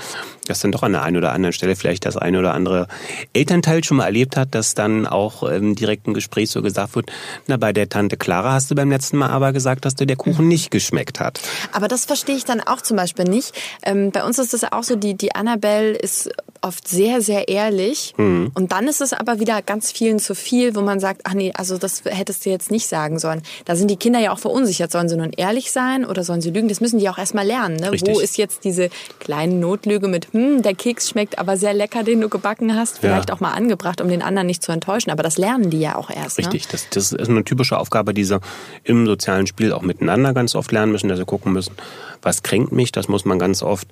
dass 0.46 0.60
dann 0.60 0.72
doch 0.72 0.82
an 0.82 0.92
der 0.92 1.02
einen 1.02 1.16
oder 1.16 1.32
anderen 1.32 1.52
Stelle 1.52 1.76
vielleicht 1.76 2.04
das 2.04 2.16
eine 2.16 2.38
oder 2.38 2.52
andere 2.54 2.88
Elternteil 3.32 3.84
schon 3.84 3.98
mal 3.98 4.06
erlebt 4.06 4.36
hat, 4.36 4.54
dass 4.54 4.74
dann 4.74 5.06
auch 5.06 5.42
im 5.44 5.74
direkten 5.74 6.14
Gespräch 6.14 6.50
so 6.50 6.62
gesagt 6.62 6.94
wird, 6.96 7.12
na, 7.46 7.56
bei 7.56 7.72
der 7.72 7.88
Tante 7.88 8.16
Clara 8.16 8.52
hast 8.52 8.70
du 8.70 8.74
beim 8.74 8.90
letzten 8.90 9.16
Mal 9.16 9.30
aber 9.30 9.52
gesagt, 9.52 9.84
dass 9.84 9.94
dir 9.94 10.06
der 10.06 10.16
Kuchen 10.16 10.44
mhm. 10.44 10.48
nicht 10.48 10.70
geschmeckt 10.70 11.20
hat. 11.20 11.40
Aber 11.72 11.88
das 11.88 12.04
verstehe 12.04 12.36
ich 12.36 12.44
dann 12.44 12.60
auch 12.60 12.80
zum 12.80 12.96
Beispiel 12.96 13.24
nicht. 13.24 13.52
Ähm, 13.82 14.10
bei 14.10 14.24
uns 14.24 14.38
ist 14.38 14.52
das 14.52 14.64
auch 14.70 14.82
so, 14.82 14.96
die, 14.96 15.14
die 15.14 15.34
Annabelle 15.34 15.92
ist 15.92 16.30
oft 16.62 16.86
sehr, 16.88 17.20
sehr 17.20 17.48
ehrlich. 17.48 18.14
Mhm. 18.16 18.52
Und 18.54 18.72
dann 18.72 18.88
ist 18.88 19.00
es 19.00 19.12
aber 19.22 19.40
wieder 19.40 19.62
ganz 19.62 19.90
vielen 19.90 20.18
zu 20.20 20.34
viel, 20.34 20.76
wo 20.76 20.80
man 20.80 21.00
sagt, 21.00 21.22
ach 21.24 21.34
nee, 21.34 21.52
also 21.54 21.76
das 21.76 22.02
hättest 22.04 22.46
du 22.46 22.50
jetzt 22.50 22.70
nicht 22.70 22.86
sagen 22.86 23.18
sollen. 23.18 23.42
Da 23.64 23.74
sind 23.74 23.90
die 23.90 23.96
Kinder 23.96 24.20
ja 24.20 24.32
auch 24.32 24.38
verunsichert. 24.38 24.92
Sollen 24.92 25.08
sie 25.08 25.16
nun 25.16 25.32
ehrlich 25.36 25.72
sein 25.72 26.04
oder 26.04 26.22
sollen 26.22 26.40
sie 26.40 26.50
lügen? 26.50 26.68
Das 26.68 26.80
müssen 26.80 27.00
die 27.00 27.08
auch 27.08 27.18
erstmal 27.18 27.46
lernen. 27.46 27.76
Ne? 27.76 27.90
Wo 28.06 28.20
ist 28.20 28.38
jetzt 28.38 28.64
diese 28.64 28.90
kleine 29.18 29.54
Notlüge 29.54 30.06
mit, 30.06 30.32
hm, 30.32 30.62
der 30.62 30.74
Keks 30.74 31.08
schmeckt 31.08 31.38
aber 31.38 31.56
sehr 31.56 31.74
lecker, 31.74 32.04
den 32.04 32.20
du 32.20 32.28
gebacken 32.28 32.76
hast, 32.76 32.98
vielleicht 33.00 33.30
ja. 33.30 33.34
auch 33.34 33.40
mal 33.40 33.52
angebracht, 33.52 34.00
um 34.00 34.08
den 34.08 34.22
anderen 34.22 34.46
nicht 34.46 34.62
zu 34.62 34.70
enttäuschen. 34.70 35.10
Aber 35.10 35.22
das 35.22 35.36
lernen 35.36 35.70
die 35.70 35.80
ja 35.80 35.96
auch 35.96 36.10
erst. 36.10 36.38
Ne? 36.38 36.44
Richtig, 36.44 36.64
ne? 36.64 36.68
das, 36.72 36.88
das 36.90 37.12
ist 37.12 37.28
eine 37.28 37.44
typische 37.44 37.78
Aufgabe, 37.78 38.14
die 38.14 38.24
sie 38.24 38.38
im 38.84 39.06
sozialen 39.06 39.46
Spiel 39.46 39.72
auch 39.72 39.82
miteinander 39.82 40.32
ganz 40.32 40.54
oft 40.54 40.70
lernen 40.70 40.92
müssen, 40.92 41.08
dass 41.08 41.18
sie 41.18 41.24
gucken 41.24 41.52
müssen, 41.52 41.74
was 42.22 42.42
kränkt 42.42 42.72
mich. 42.72 42.92
Das 42.92 43.08
muss 43.08 43.24
man 43.24 43.38
ganz 43.38 43.62
oft 43.62 43.88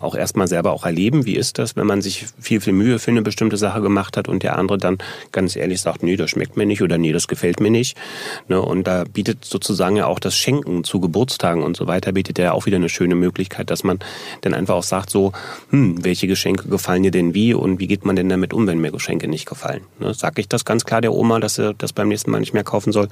auch 0.00 0.14
erstmal 0.14 0.48
selber 0.48 0.72
auch 0.72 0.84
erleben. 0.84 1.24
Wie 1.24 1.36
ist 1.36 1.58
das, 1.58 1.76
wenn 1.76 1.86
man 1.86 2.02
sich 2.02 2.10
sich 2.10 2.26
viel, 2.40 2.60
viel 2.60 2.72
Mühe 2.72 2.98
für 2.98 3.10
eine 3.10 3.22
bestimmte 3.22 3.56
Sache 3.56 3.80
gemacht 3.80 4.16
hat 4.16 4.28
und 4.28 4.42
der 4.42 4.58
andere 4.58 4.69
dann 4.76 4.98
ganz 5.32 5.56
ehrlich 5.56 5.80
sagt, 5.80 6.02
nee, 6.02 6.16
das 6.16 6.30
schmeckt 6.30 6.56
mir 6.56 6.66
nicht 6.66 6.82
oder 6.82 6.98
nee, 6.98 7.12
das 7.12 7.28
gefällt 7.28 7.60
mir 7.60 7.70
nicht. 7.70 7.96
Ne? 8.48 8.60
Und 8.60 8.86
da 8.86 9.04
bietet 9.04 9.44
sozusagen 9.44 9.96
ja 9.96 10.06
auch 10.06 10.18
das 10.18 10.36
Schenken 10.36 10.84
zu 10.84 11.00
Geburtstagen 11.00 11.62
und 11.62 11.76
so 11.76 11.86
weiter, 11.86 12.12
bietet 12.12 12.38
ja 12.38 12.52
auch 12.52 12.66
wieder 12.66 12.76
eine 12.76 12.88
schöne 12.88 13.14
Möglichkeit, 13.14 13.70
dass 13.70 13.84
man 13.84 13.98
dann 14.42 14.54
einfach 14.54 14.74
auch 14.74 14.82
sagt 14.82 15.10
so, 15.10 15.32
hm, 15.70 16.04
welche 16.04 16.26
Geschenke 16.26 16.68
gefallen 16.68 17.02
dir 17.02 17.10
denn 17.10 17.34
wie 17.34 17.54
und 17.54 17.80
wie 17.80 17.86
geht 17.86 18.04
man 18.04 18.16
denn 18.16 18.28
damit 18.28 18.52
um, 18.52 18.66
wenn 18.66 18.80
mir 18.80 18.90
Geschenke 18.90 19.28
nicht 19.28 19.46
gefallen? 19.46 19.82
Ne? 19.98 20.14
Sag 20.14 20.38
ich 20.38 20.48
das 20.48 20.64
ganz 20.64 20.84
klar 20.84 21.00
der 21.00 21.12
Oma, 21.12 21.40
dass 21.40 21.54
sie 21.54 21.74
das 21.74 21.92
beim 21.92 22.08
nächsten 22.08 22.30
Mal 22.30 22.40
nicht 22.40 22.54
mehr 22.54 22.64
kaufen 22.64 22.92
soll? 22.92 23.08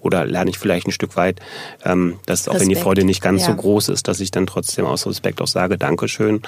Oder 0.00 0.24
lerne 0.26 0.50
ich 0.50 0.58
vielleicht 0.58 0.86
ein 0.86 0.92
Stück 0.92 1.16
weit, 1.16 1.40
ähm, 1.84 2.18
dass 2.26 2.48
auch 2.48 2.54
Respekt. 2.54 2.60
wenn 2.60 2.74
die 2.74 2.80
Freude 2.80 3.04
nicht 3.04 3.22
ganz 3.22 3.42
ja. 3.42 3.48
so 3.48 3.54
groß 3.54 3.88
ist, 3.88 4.08
dass 4.08 4.20
ich 4.20 4.30
dann 4.30 4.46
trotzdem 4.46 4.84
aus 4.84 5.06
Respekt 5.06 5.40
auch 5.40 5.46
sage, 5.46 5.78
Dankeschön 5.78 6.42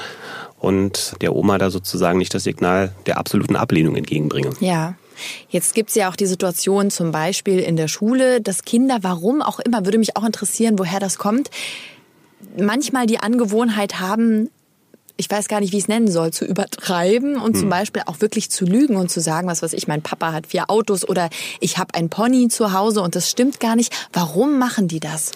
und 0.61 1.15
der 1.21 1.35
Oma 1.35 1.59
da 1.59 1.71
sozusagen 1.71 2.19
nicht 2.19 2.35
das 2.35 2.45
Signal 2.45 2.93
der 3.07 3.19
absoluten 3.19 3.57
Ablehnung 3.57 3.97
entgegenbringe. 3.97 4.51
Ja. 4.61 4.95
Jetzt 5.51 5.75
gibt 5.75 5.91
es 5.91 5.97
ja 5.97 6.11
auch 6.11 6.17
die 6.17 6.27
Situation 6.27 6.91
zum 6.91 7.13
Beispiel 7.13 7.59
in 7.59 7.77
der 7.77 7.89
Schule, 7.89 8.41
dass 8.41 8.65
Kinder, 8.65 8.99
warum 9.03 9.43
auch 9.43 9.61
immer, 9.61 9.85
würde 9.85 9.99
mich 9.99 10.17
auch 10.17 10.25
interessieren, 10.25 10.79
woher 10.79 11.01
das 11.01 11.19
kommt, 11.19 11.51
manchmal 12.59 13.07
die 13.07 13.19
Angewohnheit 13.19 14.01
haben, 14.01 14.49
ich 15.17 15.31
weiß 15.31 15.49
gar 15.49 15.61
nicht, 15.61 15.73
wie 15.73 15.77
ich 15.77 15.85
es 15.85 15.89
nennen 15.89 16.11
soll, 16.11 16.33
zu 16.33 16.47
übertreiben 16.47 17.37
und 17.37 17.53
hm. 17.53 17.61
zum 17.61 17.69
Beispiel 17.69 18.03
auch 18.07 18.21
wirklich 18.23 18.51
zu 18.51 18.65
lügen 18.65 18.97
und 18.97 19.11
zu 19.11 19.21
sagen, 19.21 19.49
was 19.49 19.63
weiß 19.63 19.75
ich, 19.75 19.87
mein 19.87 20.01
Papa 20.01 20.33
hat 20.33 20.47
vier 20.47 20.71
Autos 20.71 21.07
oder 21.07 21.29
ich 21.61 21.77
habe 21.77 21.95
ein 21.95 22.09
Pony 22.09 22.49
zu 22.49 22.73
Hause 22.73 23.03
und 23.03 23.15
das 23.15 23.31
stimmt 23.31 23.61
gar 23.61 23.77
nicht. 23.77 23.93
Warum 24.15 24.59
machen 24.59 24.89
die 24.89 25.01
das? 25.01 25.33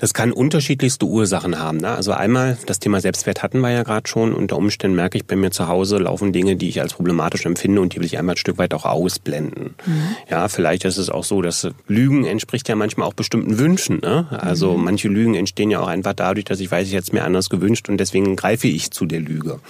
Das 0.00 0.14
kann 0.14 0.32
unterschiedlichste 0.32 1.04
Ursachen 1.04 1.58
haben. 1.58 1.76
Ne? 1.76 1.90
Also 1.90 2.12
einmal, 2.12 2.56
das 2.64 2.78
Thema 2.78 3.02
Selbstwert 3.02 3.42
hatten 3.42 3.60
wir 3.60 3.70
ja 3.70 3.82
gerade 3.82 4.08
schon. 4.08 4.32
Unter 4.32 4.56
Umständen 4.56 4.96
merke 4.96 5.18
ich 5.18 5.26
bei 5.26 5.36
mir 5.36 5.50
zu 5.50 5.68
Hause 5.68 5.98
laufen 5.98 6.32
Dinge, 6.32 6.56
die 6.56 6.70
ich 6.70 6.80
als 6.80 6.94
problematisch 6.94 7.44
empfinde 7.44 7.82
und 7.82 7.94
die 7.94 7.98
will 7.98 8.06
ich 8.06 8.16
einmal 8.16 8.34
ein 8.34 8.38
Stück 8.38 8.56
weit 8.56 8.72
auch 8.72 8.86
ausblenden. 8.86 9.74
Mhm. 9.84 10.02
Ja, 10.30 10.48
vielleicht 10.48 10.86
ist 10.86 10.96
es 10.96 11.10
auch 11.10 11.24
so, 11.24 11.42
dass 11.42 11.68
Lügen 11.86 12.24
entspricht 12.24 12.66
ja 12.70 12.76
manchmal 12.76 13.06
auch 13.06 13.12
bestimmten 13.12 13.58
Wünschen. 13.58 14.00
Ne? 14.00 14.26
Also 14.30 14.74
mhm. 14.74 14.84
manche 14.84 15.08
Lügen 15.08 15.34
entstehen 15.34 15.70
ja 15.70 15.80
auch 15.80 15.88
einfach 15.88 16.14
dadurch, 16.14 16.46
dass 16.46 16.60
ich 16.60 16.70
weiß, 16.70 16.88
ich 16.88 16.94
hätte 16.94 17.02
es 17.02 17.12
mir 17.12 17.24
anders 17.24 17.50
gewünscht 17.50 17.90
und 17.90 17.98
deswegen 17.98 18.36
greife 18.36 18.68
ich 18.68 18.92
zu 18.92 19.04
der 19.04 19.20
Lüge. 19.20 19.60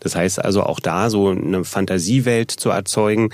Das 0.00 0.14
heißt 0.14 0.44
also 0.44 0.62
auch 0.62 0.78
da 0.78 1.08
so 1.08 1.30
eine 1.30 1.64
Fantasiewelt 1.64 2.50
zu 2.50 2.68
erzeugen. 2.68 3.30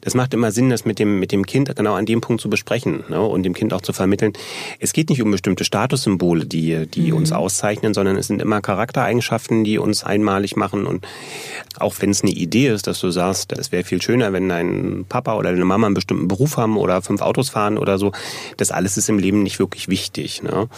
Das 0.00 0.14
macht 0.14 0.32
immer 0.32 0.50
Sinn, 0.50 0.70
das 0.70 0.86
mit 0.86 0.98
dem, 0.98 1.20
mit 1.20 1.30
dem 1.30 1.44
Kind 1.44 1.74
genau 1.76 1.92
an 1.92 2.06
dem 2.06 2.22
Punkt 2.22 2.40
zu 2.40 2.48
besprechen 2.48 3.04
ne? 3.10 3.20
und 3.20 3.42
dem 3.42 3.52
Kind 3.52 3.74
auch 3.74 3.82
zu 3.82 3.92
vermitteln. 3.92 4.32
Es 4.80 4.94
geht 4.94 5.10
nicht 5.10 5.20
um 5.20 5.30
bestimmte 5.30 5.64
Statussymbole, 5.74 6.46
die, 6.46 6.86
die 6.86 7.10
mhm. 7.10 7.16
uns 7.16 7.32
auszeichnen, 7.32 7.94
sondern 7.94 8.16
es 8.16 8.28
sind 8.28 8.40
immer 8.40 8.60
Charaktereigenschaften, 8.60 9.64
die 9.64 9.78
uns 9.78 10.04
einmalig 10.04 10.54
machen. 10.54 10.86
Und 10.86 11.04
auch 11.80 11.96
wenn 11.98 12.10
es 12.10 12.22
eine 12.22 12.30
Idee 12.30 12.68
ist, 12.68 12.86
dass 12.86 13.00
du 13.00 13.10
sagst, 13.10 13.52
es 13.52 13.72
wäre 13.72 13.82
viel 13.82 14.00
schöner, 14.00 14.32
wenn 14.32 14.48
dein 14.48 15.04
Papa 15.08 15.34
oder 15.34 15.50
deine 15.50 15.64
Mama 15.64 15.86
einen 15.86 15.96
bestimmten 15.96 16.28
Beruf 16.28 16.58
haben 16.58 16.76
oder 16.76 17.02
fünf 17.02 17.22
Autos 17.22 17.48
fahren 17.48 17.76
oder 17.76 17.98
so, 17.98 18.12
das 18.56 18.70
alles 18.70 18.96
ist 18.96 19.08
im 19.08 19.18
Leben 19.18 19.42
nicht 19.42 19.58
wirklich 19.58 19.88
wichtig. 19.88 20.44
Ne? 20.44 20.68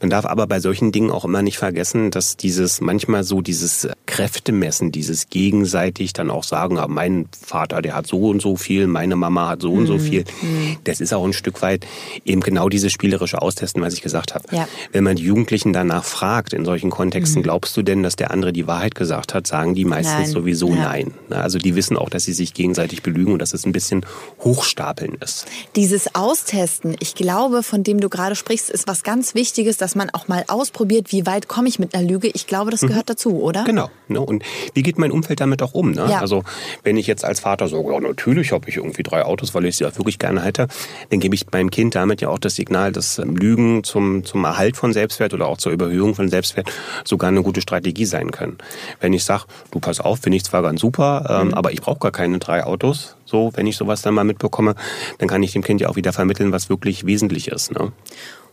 Man 0.00 0.08
darf 0.08 0.24
aber 0.24 0.46
bei 0.46 0.60
solchen 0.60 0.92
Dingen 0.92 1.10
auch 1.10 1.26
immer 1.26 1.42
nicht 1.42 1.58
vergessen, 1.58 2.10
dass 2.10 2.38
dieses 2.38 2.80
manchmal 2.80 3.24
so 3.24 3.42
dieses 3.42 3.86
Kräftemessen, 4.12 4.92
dieses 4.92 5.28
gegenseitig 5.28 6.12
dann 6.12 6.30
auch 6.30 6.44
sagen, 6.44 6.78
ah, 6.78 6.86
mein 6.88 7.26
Vater, 7.32 7.82
der 7.82 7.94
hat 7.96 8.06
so 8.06 8.28
und 8.28 8.40
so 8.40 8.56
viel, 8.56 8.86
meine 8.86 9.16
Mama 9.16 9.48
hat 9.48 9.62
so 9.62 9.72
und 9.72 9.86
so 9.86 9.94
mhm. 9.94 10.00
viel, 10.00 10.24
mhm. 10.42 10.76
das 10.84 11.00
ist 11.00 11.12
auch 11.12 11.24
ein 11.24 11.32
Stück 11.32 11.60
weit 11.62 11.86
eben 12.24 12.40
genau 12.40 12.68
dieses 12.68 12.92
spielerische 12.92 13.42
Austesten, 13.42 13.82
was 13.82 13.94
ich 13.94 14.00
gesagt 14.00 14.12
gesagt 14.12 14.34
habe. 14.34 14.44
Ja. 14.54 14.68
Wenn 14.92 15.04
man 15.04 15.16
die 15.16 15.24
Jugendlichen 15.24 15.72
danach 15.72 16.04
fragt, 16.04 16.52
in 16.52 16.64
solchen 16.64 16.90
Kontexten, 16.90 17.40
mhm. 17.40 17.44
glaubst 17.44 17.76
du 17.76 17.82
denn, 17.82 18.02
dass 18.02 18.16
der 18.16 18.30
andere 18.30 18.52
die 18.52 18.66
Wahrheit 18.66 18.94
gesagt 18.94 19.34
hat, 19.34 19.46
sagen 19.46 19.74
die 19.74 19.84
meistens 19.84 20.14
nein. 20.14 20.30
sowieso 20.30 20.68
ja. 20.70 20.82
nein. 20.82 21.14
Also 21.30 21.58
die 21.58 21.74
wissen 21.74 21.96
auch, 21.96 22.10
dass 22.10 22.24
sie 22.24 22.32
sich 22.32 22.54
gegenseitig 22.54 23.02
belügen 23.02 23.32
und 23.32 23.38
dass 23.40 23.54
es 23.54 23.64
ein 23.64 23.72
bisschen 23.72 24.04
hochstapeln 24.40 25.16
ist. 25.20 25.46
Dieses 25.76 26.14
Austesten, 26.14 26.96
ich 27.00 27.14
glaube, 27.14 27.62
von 27.62 27.82
dem 27.82 28.00
du 28.00 28.08
gerade 28.08 28.34
sprichst, 28.34 28.70
ist 28.70 28.86
was 28.86 29.02
ganz 29.02 29.34
Wichtiges, 29.34 29.76
dass 29.78 29.94
man 29.94 30.10
auch 30.10 30.28
mal 30.28 30.44
ausprobiert, 30.48 31.10
wie 31.10 31.26
weit 31.26 31.48
komme 31.48 31.68
ich 31.68 31.78
mit 31.78 31.94
einer 31.94 32.06
Lüge. 32.06 32.28
Ich 32.28 32.46
glaube, 32.46 32.70
das 32.70 32.82
gehört 32.82 33.06
mhm. 33.06 33.12
dazu, 33.12 33.42
oder? 33.42 33.64
Genau. 33.64 33.90
Ne? 34.08 34.20
Und 34.20 34.44
wie 34.74 34.82
geht 34.82 34.98
mein 34.98 35.10
Umfeld 35.10 35.40
damit 35.40 35.62
auch 35.62 35.74
um? 35.74 35.92
Ne? 35.92 36.06
Ja. 36.10 36.20
Also 36.20 36.44
wenn 36.82 36.96
ich 36.96 37.06
jetzt 37.06 37.24
als 37.24 37.40
Vater 37.40 37.68
sage, 37.68 37.92
ja, 37.92 38.00
natürlich 38.00 38.52
habe 38.52 38.68
ich 38.68 38.76
irgendwie 38.76 39.02
drei 39.02 39.24
Autos, 39.24 39.54
weil 39.54 39.64
ich 39.64 39.76
sie 39.76 39.86
auch 39.86 39.96
wirklich 39.96 40.18
gerne 40.18 40.42
halte, 40.42 40.68
dann 41.10 41.20
gebe 41.20 41.34
ich 41.34 41.50
meinem 41.50 41.70
Kind 41.70 41.94
damit 41.94 42.20
ja 42.20 42.28
auch 42.28 42.38
das 42.38 42.54
Signal, 42.54 42.92
dass 42.92 43.18
Lügen 43.18 43.84
zum 43.84 44.22
zum, 44.24 44.44
Erhalt 44.44 44.76
von 44.76 44.92
Selbstwert 44.92 45.34
oder 45.34 45.46
auch 45.46 45.58
zur 45.58 45.72
Überhöhung 45.72 46.14
von 46.14 46.28
Selbstwert 46.28 46.70
sogar 47.04 47.28
eine 47.28 47.42
gute 47.42 47.60
Strategie 47.60 48.06
sein 48.06 48.30
können. 48.30 48.58
Wenn 49.00 49.12
ich 49.12 49.24
sage, 49.24 49.44
du 49.70 49.80
pass 49.80 50.00
auf, 50.00 50.20
finde 50.20 50.36
ich 50.36 50.44
zwar 50.44 50.62
ganz 50.62 50.80
super, 50.80 51.26
ähm, 51.28 51.48
mhm. 51.48 51.54
aber 51.54 51.72
ich 51.72 51.80
brauche 51.80 51.98
gar 51.98 52.12
keine 52.12 52.38
drei 52.38 52.64
Autos, 52.64 53.16
so, 53.24 53.52
wenn 53.54 53.66
ich 53.66 53.76
sowas 53.76 54.02
dann 54.02 54.14
mal 54.14 54.24
mitbekomme, 54.24 54.74
dann 55.18 55.28
kann 55.28 55.42
ich 55.42 55.52
dem 55.52 55.62
Kind 55.62 55.80
ja 55.80 55.88
auch 55.88 55.96
wieder 55.96 56.12
vermitteln, 56.12 56.52
was 56.52 56.68
wirklich 56.68 57.06
wesentlich 57.06 57.48
ist. 57.48 57.72
Ne? 57.72 57.92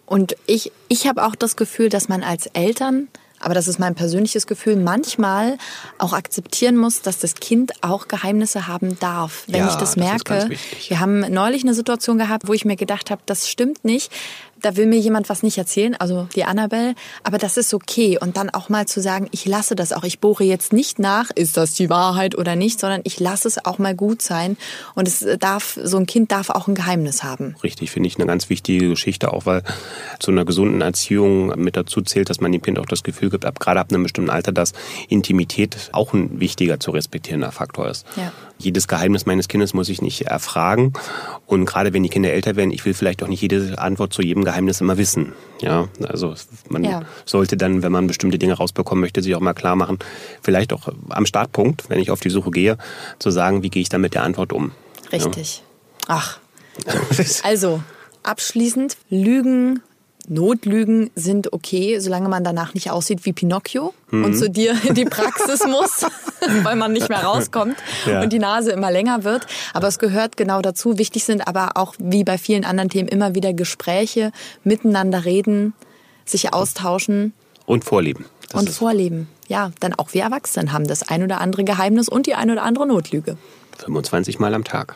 Und 0.05 0.35
ich, 0.47 0.71
ich 0.87 1.07
habe 1.07 1.25
auch 1.25 1.35
das 1.35 1.55
Gefühl, 1.55 1.89
dass 1.89 2.09
man 2.09 2.23
als 2.23 2.47
Eltern 2.47 3.09
aber 3.39 3.53
das 3.53 3.67
ist 3.67 3.79
mein 3.79 3.95
persönliches 3.95 4.47
Gefühl, 4.47 4.75
manchmal 4.75 5.57
auch 5.97 6.13
akzeptieren 6.13 6.77
muss, 6.77 7.01
dass 7.01 7.19
das 7.19 7.35
Kind 7.35 7.71
auch 7.81 8.07
Geheimnisse 8.07 8.67
haben 8.67 8.99
darf. 8.99 9.43
Wenn 9.47 9.61
ja, 9.61 9.69
ich 9.69 9.75
das 9.75 9.95
merke, 9.95 10.49
das 10.49 10.89
wir 10.89 10.99
haben 10.99 11.19
neulich 11.31 11.63
eine 11.63 11.73
Situation 11.73 12.17
gehabt, 12.17 12.47
wo 12.47 12.53
ich 12.53 12.65
mir 12.65 12.75
gedacht 12.75 13.11
habe, 13.11 13.21
das 13.25 13.49
stimmt 13.49 13.85
nicht 13.85 14.11
da 14.61 14.75
will 14.75 14.85
mir 14.85 14.99
jemand 14.99 15.29
was 15.29 15.43
nicht 15.43 15.57
erzählen, 15.57 15.95
also 15.95 16.27
die 16.35 16.43
Annabelle, 16.43 16.95
aber 17.23 17.37
das 17.37 17.57
ist 17.57 17.73
okay. 17.73 18.17
Und 18.19 18.37
dann 18.37 18.49
auch 18.49 18.69
mal 18.69 18.87
zu 18.87 19.01
sagen, 19.01 19.27
ich 19.31 19.45
lasse 19.45 19.75
das 19.75 19.93
auch. 19.93 20.03
Ich 20.03 20.19
bohre 20.19 20.43
jetzt 20.43 20.73
nicht 20.73 20.99
nach, 20.99 21.29
ist 21.31 21.57
das 21.57 21.73
die 21.73 21.89
Wahrheit 21.89 22.37
oder 22.37 22.55
nicht, 22.55 22.79
sondern 22.79 23.01
ich 23.03 23.19
lasse 23.19 23.47
es 23.47 23.63
auch 23.65 23.77
mal 23.77 23.95
gut 23.95 24.21
sein. 24.21 24.57
Und 24.95 25.07
es 25.07 25.25
darf, 25.39 25.79
so 25.83 25.97
ein 25.97 26.05
Kind 26.05 26.31
darf 26.31 26.49
auch 26.49 26.67
ein 26.67 26.75
Geheimnis 26.75 27.23
haben. 27.23 27.55
Richtig, 27.63 27.91
finde 27.91 28.07
ich 28.07 28.17
eine 28.17 28.25
ganz 28.25 28.49
wichtige 28.49 28.89
Geschichte, 28.89 29.33
auch 29.33 29.45
weil 29.45 29.63
zu 30.19 30.31
einer 30.31 30.45
gesunden 30.45 30.81
Erziehung 30.81 31.47
mit 31.59 31.75
dazu 31.75 32.01
zählt, 32.01 32.29
dass 32.29 32.41
man 32.41 32.51
dem 32.51 32.61
Kind 32.61 32.79
auch 32.79 32.85
das 32.85 33.03
Gefühl 33.03 33.29
gibt, 33.29 33.45
ab, 33.45 33.59
gerade 33.59 33.79
ab 33.79 33.91
einem 33.91 34.03
bestimmten 34.03 34.29
Alter, 34.29 34.51
dass 34.51 34.73
Intimität 35.07 35.89
auch 35.91 36.13
ein 36.13 36.39
wichtiger 36.39 36.79
zu 36.79 36.91
respektierender 36.91 37.51
Faktor 37.51 37.89
ist. 37.89 38.05
Ja. 38.15 38.31
Jedes 38.61 38.89
Geheimnis 38.89 39.25
meines 39.25 39.47
Kindes 39.47 39.73
muss 39.73 39.87
ich 39.87 40.01
nicht 40.01 40.23
erfragen. 40.23 40.93
Und 41.45 41.65
gerade 41.65 41.93
wenn 41.93 42.03
die 42.03 42.09
Kinder 42.09 42.31
älter 42.31 42.57
werden, 42.57 42.71
ich 42.71 42.85
will 42.85 42.93
vielleicht 42.93 43.23
auch 43.23 43.27
nicht 43.27 43.41
jede 43.41 43.79
Antwort 43.79 44.13
zu 44.13 44.21
jedem 44.21 44.43
Geheimnis 44.43 44.81
immer 44.81 44.97
wissen. 44.97 45.31
Ja, 45.61 45.87
also 46.03 46.35
man 46.67 46.83
ja. 46.83 47.03
sollte 47.25 47.55
dann, 47.55 47.83
wenn 47.83 47.91
man 47.91 48.07
bestimmte 48.07 48.37
Dinge 48.37 48.53
rausbekommen 48.53 49.01
möchte, 49.01 49.21
sich 49.21 49.33
auch 49.33 49.39
mal 49.39 49.53
klar 49.53 49.77
machen, 49.77 49.97
vielleicht 50.41 50.73
auch 50.73 50.89
am 51.09 51.25
Startpunkt, 51.25 51.89
wenn 51.89 51.99
ich 51.99 52.11
auf 52.11 52.19
die 52.19 52.29
Suche 52.29 52.51
gehe, 52.51 52.77
zu 53.17 53.31
sagen, 53.31 53.63
wie 53.63 53.69
gehe 53.69 53.81
ich 53.81 53.89
dann 53.89 54.01
mit 54.01 54.13
der 54.13 54.23
Antwort 54.23 54.51
um. 54.51 54.71
Richtig. 55.11 55.63
Ja. 56.07 56.15
Ach. 56.15 56.39
Also, 57.43 57.81
abschließend, 58.23 58.97
Lügen 59.09 59.81
Notlügen 60.29 61.09
sind 61.15 61.53
okay, 61.53 61.99
solange 61.99 62.29
man 62.29 62.43
danach 62.43 62.75
nicht 62.75 62.91
aussieht 62.91 63.25
wie 63.25 63.33
Pinocchio 63.33 63.93
mhm. 64.11 64.25
und 64.25 64.35
zu 64.35 64.49
dir 64.49 64.75
in 64.87 64.93
die 64.95 65.05
Praxis 65.05 65.65
muss, 65.65 66.05
weil 66.63 66.75
man 66.75 66.93
nicht 66.93 67.09
mehr 67.09 67.23
rauskommt 67.23 67.75
ja. 68.05 68.21
und 68.21 68.31
die 68.31 68.39
Nase 68.39 68.71
immer 68.71 68.91
länger 68.91 69.23
wird. 69.23 69.47
Aber 69.73 69.87
es 69.87 69.97
gehört 69.97 70.37
genau 70.37 70.61
dazu. 70.61 70.97
Wichtig 70.97 71.25
sind 71.25 71.47
aber 71.47 71.71
auch, 71.75 71.95
wie 71.97 72.23
bei 72.23 72.37
vielen 72.37 72.63
anderen 72.63 72.89
Themen, 72.89 73.09
immer 73.09 73.33
wieder 73.33 73.53
Gespräche, 73.53 74.31
miteinander 74.63 75.25
reden, 75.25 75.73
sich 76.25 76.53
austauschen. 76.53 77.33
Und 77.65 77.83
vorleben. 77.83 78.25
Das 78.49 78.61
und 78.61 78.69
vorleben. 78.69 79.27
Ja, 79.47 79.71
dann 79.79 79.93
auch 79.93 80.13
wir 80.13 80.23
Erwachsenen 80.23 80.71
haben 80.71 80.87
das 80.87 81.09
ein 81.09 81.23
oder 81.23 81.41
andere 81.41 81.63
Geheimnis 81.63 82.07
und 82.07 82.27
die 82.27 82.35
ein 82.35 82.51
oder 82.51 82.63
andere 82.63 82.87
Notlüge. 82.87 83.37
25 83.79 84.39
Mal 84.39 84.53
am 84.53 84.63
Tag. 84.63 84.95